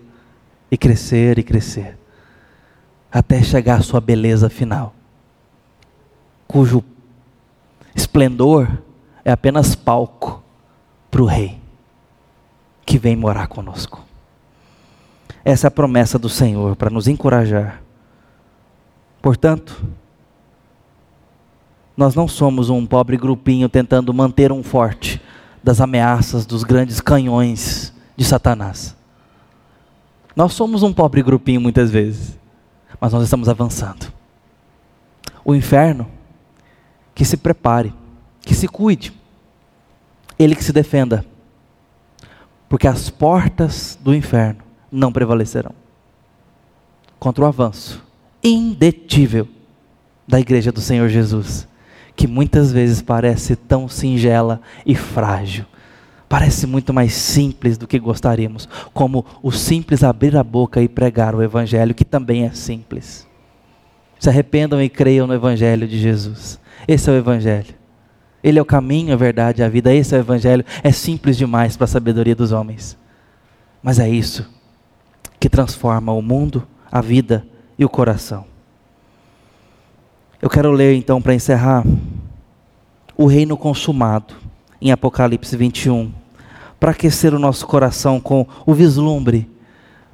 e 0.70 0.76
crescer 0.76 1.38
e 1.38 1.42
crescer, 1.42 1.98
até 3.10 3.42
chegar 3.42 3.78
à 3.78 3.82
sua 3.82 4.00
beleza 4.00 4.48
final, 4.48 4.94
cujo 6.46 6.82
esplendor 7.94 8.68
é 9.24 9.32
apenas 9.32 9.74
palco 9.74 10.42
para 11.10 11.22
o 11.22 11.26
Rei 11.26 11.58
que 12.84 12.98
vem 12.98 13.16
morar 13.16 13.48
conosco. 13.48 14.04
Essa 15.44 15.66
é 15.66 15.68
a 15.68 15.70
promessa 15.70 16.18
do 16.18 16.28
Senhor 16.28 16.76
para 16.76 16.90
nos 16.90 17.08
encorajar. 17.08 17.82
Portanto, 19.20 19.84
nós 21.96 22.14
não 22.14 22.28
somos 22.28 22.68
um 22.68 22.86
pobre 22.86 23.16
grupinho 23.16 23.68
tentando 23.68 24.12
manter 24.14 24.52
um 24.52 24.62
forte 24.62 25.20
das 25.62 25.80
ameaças 25.80 26.46
dos 26.46 26.62
grandes 26.62 27.00
canhões 27.00 27.92
de 28.16 28.24
Satanás. 28.24 28.96
Nós 30.36 30.52
somos 30.52 30.82
um 30.82 30.92
pobre 30.92 31.22
grupinho 31.22 31.62
muitas 31.62 31.90
vezes, 31.90 32.38
mas 33.00 33.14
nós 33.14 33.24
estamos 33.24 33.48
avançando. 33.48 34.12
O 35.42 35.54
inferno, 35.54 36.06
que 37.14 37.24
se 37.24 37.38
prepare, 37.38 37.94
que 38.42 38.54
se 38.54 38.68
cuide, 38.68 39.14
ele 40.38 40.54
que 40.54 40.62
se 40.62 40.74
defenda, 40.74 41.24
porque 42.68 42.86
as 42.86 43.08
portas 43.08 43.98
do 44.02 44.14
inferno 44.14 44.60
não 44.92 45.10
prevalecerão 45.10 45.72
contra 47.18 47.44
o 47.44 47.46
avanço 47.48 48.04
indetível 48.44 49.48
da 50.28 50.38
igreja 50.38 50.70
do 50.70 50.80
Senhor 50.80 51.08
Jesus, 51.08 51.66
que 52.14 52.26
muitas 52.26 52.70
vezes 52.70 53.00
parece 53.00 53.56
tão 53.56 53.88
singela 53.88 54.60
e 54.84 54.94
frágil, 54.94 55.64
parece 56.28 56.66
muito 56.66 56.92
mais 56.92 57.12
simples 57.12 57.78
do 57.78 57.86
que 57.86 57.98
gostaríamos, 57.98 58.68
como 58.92 59.24
o 59.42 59.52
simples 59.52 60.02
abrir 60.02 60.36
a 60.36 60.42
boca 60.42 60.80
e 60.82 60.88
pregar 60.88 61.34
o 61.34 61.42
Evangelho, 61.42 61.94
que 61.94 62.04
também 62.04 62.44
é 62.44 62.50
simples. 62.50 63.26
Se 64.18 64.28
arrependam 64.28 64.82
e 64.82 64.88
creiam 64.88 65.26
no 65.26 65.34
Evangelho 65.34 65.86
de 65.86 65.98
Jesus. 65.98 66.58
Esse 66.88 67.08
é 67.08 67.12
o 67.12 67.16
Evangelho. 67.16 67.74
Ele 68.42 68.58
é 68.58 68.62
o 68.62 68.66
caminho, 68.66 69.12
a 69.12 69.16
verdade 69.16 69.60
e 69.60 69.64
a 69.64 69.68
vida. 69.68 69.92
Esse 69.92 70.14
é 70.14 70.18
o 70.18 70.20
Evangelho. 70.20 70.64
É 70.82 70.92
simples 70.92 71.36
demais 71.36 71.76
para 71.76 71.84
a 71.84 71.88
sabedoria 71.88 72.34
dos 72.34 72.52
homens. 72.52 72.96
Mas 73.82 73.98
é 73.98 74.08
isso 74.08 74.48
que 75.38 75.48
transforma 75.48 76.12
o 76.12 76.22
mundo, 76.22 76.66
a 76.90 77.00
vida 77.00 77.46
e 77.78 77.84
o 77.84 77.88
coração. 77.88 78.46
Eu 80.40 80.50
quero 80.50 80.70
ler 80.70 80.94
então 80.94 81.20
para 81.20 81.34
encerrar 81.34 81.84
o 83.16 83.26
reino 83.26 83.56
consumado, 83.56 84.34
em 84.80 84.90
Apocalipse 84.92 85.56
21, 85.56 86.12
para 86.78 86.90
aquecer 86.90 87.34
o 87.34 87.38
nosso 87.38 87.66
coração 87.66 88.20
com 88.20 88.46
o 88.64 88.74
vislumbre 88.74 89.50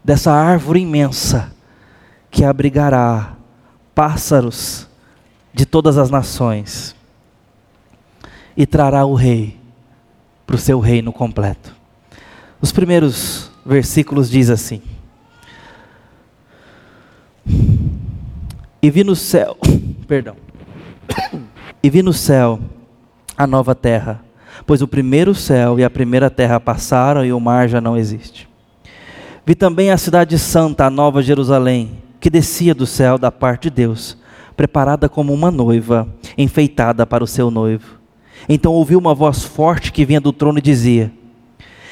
dessa 0.05 0.33
árvore 0.33 0.81
imensa 0.81 1.53
que 2.31 2.45
abrigará 2.45 3.35
pássaros 3.95 4.89
de 5.53 5.67
todas 5.67 5.99
as 5.99 6.11
nações 6.11 6.97
e 8.57 8.67
trará 8.67 9.05
o 9.05 9.15
rei 9.15 9.59
para 10.47 10.57
o 10.57 10.59
seu 10.59 10.81
reino 10.81 11.13
completo. 11.13 11.75
Os 12.61 12.73
primeiros 12.73 13.51
versículos 13.65 14.31
diz 14.31 14.51
assim: 14.51 14.83
E 18.81 18.91
vi 18.91 19.05
no 19.05 19.17
céu, 19.17 19.57
perdão. 20.07 20.37
E 21.85 21.91
vi 21.91 22.01
no 22.01 22.13
céu 22.13 22.61
a 23.37 23.45
nova 23.45 23.75
terra, 23.75 24.25
pois 24.67 24.83
o 24.83 24.89
primeiro 24.89 25.35
céu 25.35 25.79
e 25.79 25.85
a 25.85 25.91
primeira 25.91 26.31
terra 26.31 26.61
passaram 26.61 27.25
e 27.25 27.33
o 27.33 27.41
mar 27.41 27.69
já 27.69 27.81
não 27.81 27.97
existe. 27.97 28.49
Vi 29.45 29.55
também 29.55 29.91
a 29.91 29.99
cidade 29.99 30.39
santa, 30.39 30.87
a 30.87 30.91
nova 30.91 31.23
Jerusalém, 31.23 32.03
que 32.21 32.31
descia 32.31 32.75
do 32.75 32.87
céu 32.87 33.19
da 33.19 33.33
parte 33.33 33.65
de 33.65 33.71
Deus, 33.71 34.17
preparada 34.57 35.09
como 35.09 35.33
uma 35.33 35.51
noiva, 35.51 36.09
enfeitada 36.39 37.05
para 37.05 37.25
o 37.25 37.27
seu 37.27 37.51
noivo. 37.51 37.99
Então 38.49 38.73
ouvi 38.73 38.95
uma 38.95 39.15
voz 39.15 39.43
forte 39.43 39.93
que 39.93 40.05
vinha 40.05 40.21
do 40.21 40.33
trono 40.33 40.59
e 40.59 40.63
dizia: 40.63 41.13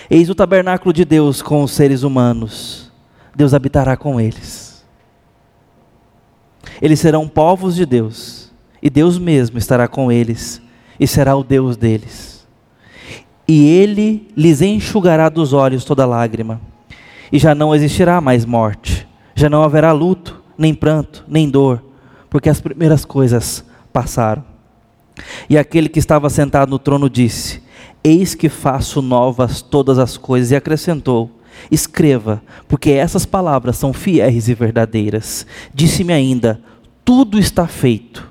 Eis 0.09 0.31
o 0.31 0.35
tabernáculo 0.35 0.93
de 0.93 1.05
Deus 1.05 1.43
com 1.43 1.63
os 1.63 1.73
seres 1.73 2.03
humanos. 2.03 2.91
Deus 3.35 3.55
habitará 3.55 3.97
com 3.97 4.21
eles. 4.21 4.85
Eles 6.81 7.01
serão 7.01 7.29
povos 7.29 7.75
de 7.75 7.85
Deus, 7.85 8.51
e 8.83 8.89
Deus 8.89 9.19
mesmo 9.19 9.59
estará 9.59 9.87
com 9.87 10.11
eles, 10.11 10.63
e 10.99 11.07
será 11.07 11.37
o 11.37 11.45
Deus 11.45 11.77
deles. 11.77 12.40
E 13.53 13.67
ele 13.67 14.29
lhes 14.37 14.63
enxugará 14.63 15.29
dos 15.29 15.53
olhos 15.53 15.85
toda 15.85 16.07
lágrima, 16.07 16.61
e 17.33 17.37
já 17.37 17.53
não 17.53 17.75
existirá 17.75 18.21
mais 18.21 18.45
morte, 18.45 19.09
já 19.35 19.51
não 19.51 19.65
haverá 19.65 19.91
luto, 19.91 20.41
nem 20.57 20.73
pranto, 20.73 21.25
nem 21.27 21.51
dor, 21.51 21.83
porque 22.31 22.49
as 22.49 22.61
primeiras 22.61 23.05
coisas 23.05 23.65
passaram. 23.93 24.45
E 25.49 25.59
aquele 25.59 25.89
que 25.89 25.99
estava 25.99 26.31
sentado 26.31 26.71
no 26.71 26.79
trono 26.79 27.11
disse: 27.11 27.61
Eis 28.05 28.37
que 28.37 28.49
faço 28.49 29.03
novas 29.03 29.61
todas 29.61 29.99
as 29.99 30.17
coisas, 30.17 30.53
e 30.53 30.55
acrescentou: 30.55 31.29
Escreva, 31.73 32.41
porque 32.69 32.93
essas 32.93 33.27
palavras 33.27 33.77
são 33.77 33.93
fiéis 33.93 34.49
e 34.49 34.55
verdadeiras. 34.55 35.45
Disse-me 35.75 36.13
ainda: 36.13 36.61
Tudo 37.05 37.37
está 37.37 37.67
feito. 37.67 38.31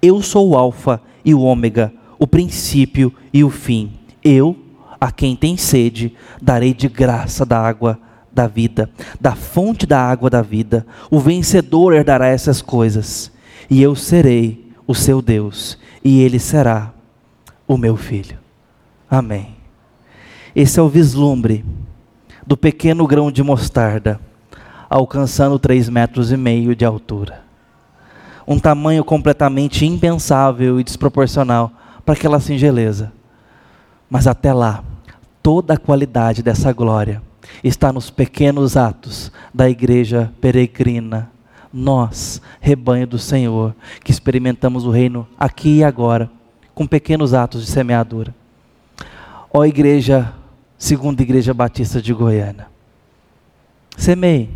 Eu 0.00 0.22
sou 0.22 0.50
o 0.50 0.56
Alfa 0.56 1.00
e 1.24 1.34
o 1.34 1.40
Ômega, 1.40 1.92
o 2.20 2.26
princípio 2.28 3.12
e 3.32 3.42
o 3.42 3.50
fim. 3.50 3.90
Eu, 4.24 4.56
a 4.98 5.12
quem 5.12 5.36
tem 5.36 5.56
sede, 5.56 6.14
darei 6.40 6.72
de 6.72 6.88
graça 6.88 7.44
da 7.44 7.60
água 7.60 8.00
da 8.32 8.46
vida, 8.46 8.90
da 9.20 9.36
fonte 9.36 9.86
da 9.86 10.00
água 10.00 10.30
da 10.30 10.42
vida. 10.42 10.86
O 11.10 11.20
vencedor 11.20 11.92
herdará 11.92 12.26
essas 12.26 12.62
coisas, 12.62 13.30
e 13.68 13.82
eu 13.82 13.94
serei 13.94 14.72
o 14.86 14.94
seu 14.94 15.20
Deus, 15.20 15.78
e 16.02 16.20
ele 16.22 16.38
será 16.38 16.92
o 17.68 17.76
meu 17.76 17.96
filho. 17.96 18.38
Amém. 19.08 19.54
Esse 20.56 20.80
é 20.80 20.82
o 20.82 20.88
vislumbre 20.88 21.64
do 22.46 22.56
pequeno 22.56 23.06
grão 23.06 23.30
de 23.30 23.42
mostarda, 23.42 24.20
alcançando 24.88 25.58
três 25.58 25.88
metros 25.88 26.32
e 26.32 26.36
meio 26.36 26.74
de 26.74 26.84
altura. 26.84 27.42
Um 28.46 28.58
tamanho 28.58 29.04
completamente 29.04 29.86
impensável 29.86 30.78
e 30.78 30.84
desproporcional 30.84 31.72
para 32.04 32.14
aquela 32.14 32.38
singeleza. 32.38 33.12
Mas 34.14 34.28
até 34.28 34.52
lá, 34.52 34.84
toda 35.42 35.74
a 35.74 35.76
qualidade 35.76 36.40
dessa 36.40 36.72
glória 36.72 37.20
está 37.64 37.92
nos 37.92 38.10
pequenos 38.10 38.76
atos 38.76 39.32
da 39.52 39.68
igreja 39.68 40.32
peregrina 40.40 41.32
nós, 41.72 42.40
rebanho 42.60 43.08
do 43.08 43.18
Senhor, 43.18 43.74
que 44.04 44.12
experimentamos 44.12 44.86
o 44.86 44.92
reino 44.92 45.26
aqui 45.36 45.78
e 45.78 45.84
agora, 45.84 46.30
com 46.76 46.86
pequenos 46.86 47.34
atos 47.34 47.66
de 47.66 47.72
semeadura. 47.72 48.32
Ó 49.52 49.64
Igreja, 49.64 50.32
segunda 50.78 51.20
Igreja 51.20 51.52
Batista 51.52 52.00
de 52.00 52.14
Goiânia, 52.14 52.68
semeie, 53.96 54.48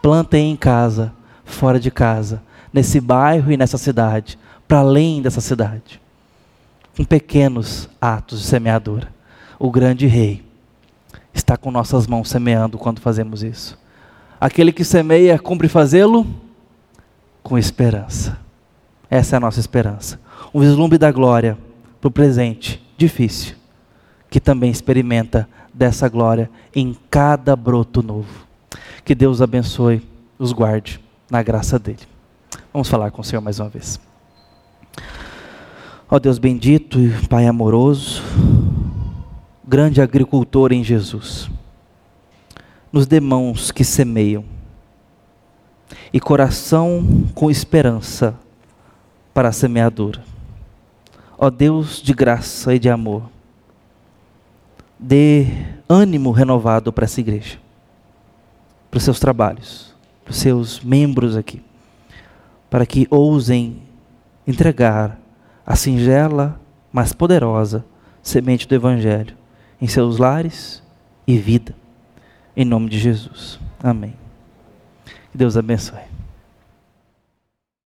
plantem 0.00 0.50
em 0.50 0.56
casa, 0.56 1.12
fora 1.44 1.78
de 1.78 1.90
casa, 1.90 2.42
nesse 2.72 2.98
bairro 2.98 3.52
e 3.52 3.58
nessa 3.58 3.76
cidade, 3.76 4.38
para 4.66 4.78
além 4.78 5.20
dessa 5.20 5.42
cidade, 5.42 6.00
com 6.96 7.04
pequenos 7.04 7.88
atos 8.00 8.40
de 8.40 8.46
semeadura. 8.46 9.08
O 9.58 9.70
grande 9.70 10.06
rei 10.06 10.44
está 11.32 11.56
com 11.56 11.70
nossas 11.70 12.06
mãos 12.06 12.28
semeando 12.28 12.78
quando 12.78 13.00
fazemos 13.00 13.42
isso. 13.42 13.78
Aquele 14.40 14.72
que 14.72 14.84
semeia, 14.84 15.38
cumpre 15.38 15.68
fazê-lo 15.68 16.26
com 17.42 17.58
esperança. 17.58 18.38
Essa 19.10 19.36
é 19.36 19.38
a 19.38 19.40
nossa 19.40 19.60
esperança. 19.60 20.20
Um 20.52 20.60
vislumbre 20.60 20.98
da 20.98 21.10
glória 21.10 21.58
para 22.00 22.08
o 22.08 22.10
presente 22.10 22.84
difícil, 22.96 23.56
que 24.30 24.40
também 24.40 24.70
experimenta 24.70 25.48
dessa 25.72 26.08
glória 26.08 26.50
em 26.74 26.96
cada 27.10 27.56
broto 27.56 28.02
novo. 28.02 28.46
Que 29.04 29.14
Deus 29.14 29.42
abençoe, 29.42 30.06
os 30.38 30.52
guarde 30.52 31.00
na 31.30 31.42
graça 31.42 31.78
dele. 31.78 32.00
Vamos 32.72 32.88
falar 32.88 33.10
com 33.10 33.20
o 33.20 33.24
Senhor 33.24 33.42
mais 33.42 33.58
uma 33.60 33.68
vez. 33.68 34.00
Ó 36.14 36.18
Deus 36.20 36.38
bendito 36.38 37.00
e 37.00 37.10
Pai 37.26 37.44
amoroso, 37.44 38.22
grande 39.66 40.00
agricultor 40.00 40.72
em 40.72 40.84
Jesus 40.84 41.50
nos 42.92 43.04
dê 43.04 43.18
mãos 43.18 43.72
que 43.72 43.82
semeiam 43.82 44.44
e 46.12 46.20
coração 46.20 47.04
com 47.34 47.50
esperança 47.50 48.32
para 49.34 49.48
a 49.48 49.52
semeadura. 49.52 50.22
Ó 51.36 51.50
Deus 51.50 52.00
de 52.00 52.14
graça 52.14 52.72
e 52.72 52.78
de 52.78 52.88
amor, 52.88 53.28
dê 54.96 55.48
ânimo 55.88 56.30
renovado 56.30 56.92
para 56.92 57.06
essa 57.06 57.18
igreja, 57.18 57.58
para 58.88 58.98
os 58.98 59.02
seus 59.02 59.18
trabalhos, 59.18 59.92
para 60.24 60.30
os 60.30 60.36
seus 60.36 60.78
membros 60.78 61.36
aqui, 61.36 61.60
para 62.70 62.86
que 62.86 63.08
ousem 63.10 63.82
entregar 64.46 65.23
a 65.66 65.76
singela, 65.76 66.60
mas 66.92 67.12
poderosa 67.12 67.84
semente 68.22 68.66
do 68.66 68.74
Evangelho 68.74 69.36
em 69.80 69.86
seus 69.86 70.18
lares 70.18 70.82
e 71.26 71.36
vida. 71.38 71.74
Em 72.56 72.64
nome 72.64 72.88
de 72.88 72.98
Jesus. 72.98 73.58
Amém. 73.82 74.14
Que 75.30 75.36
Deus 75.36 75.56
abençoe. 75.56 76.13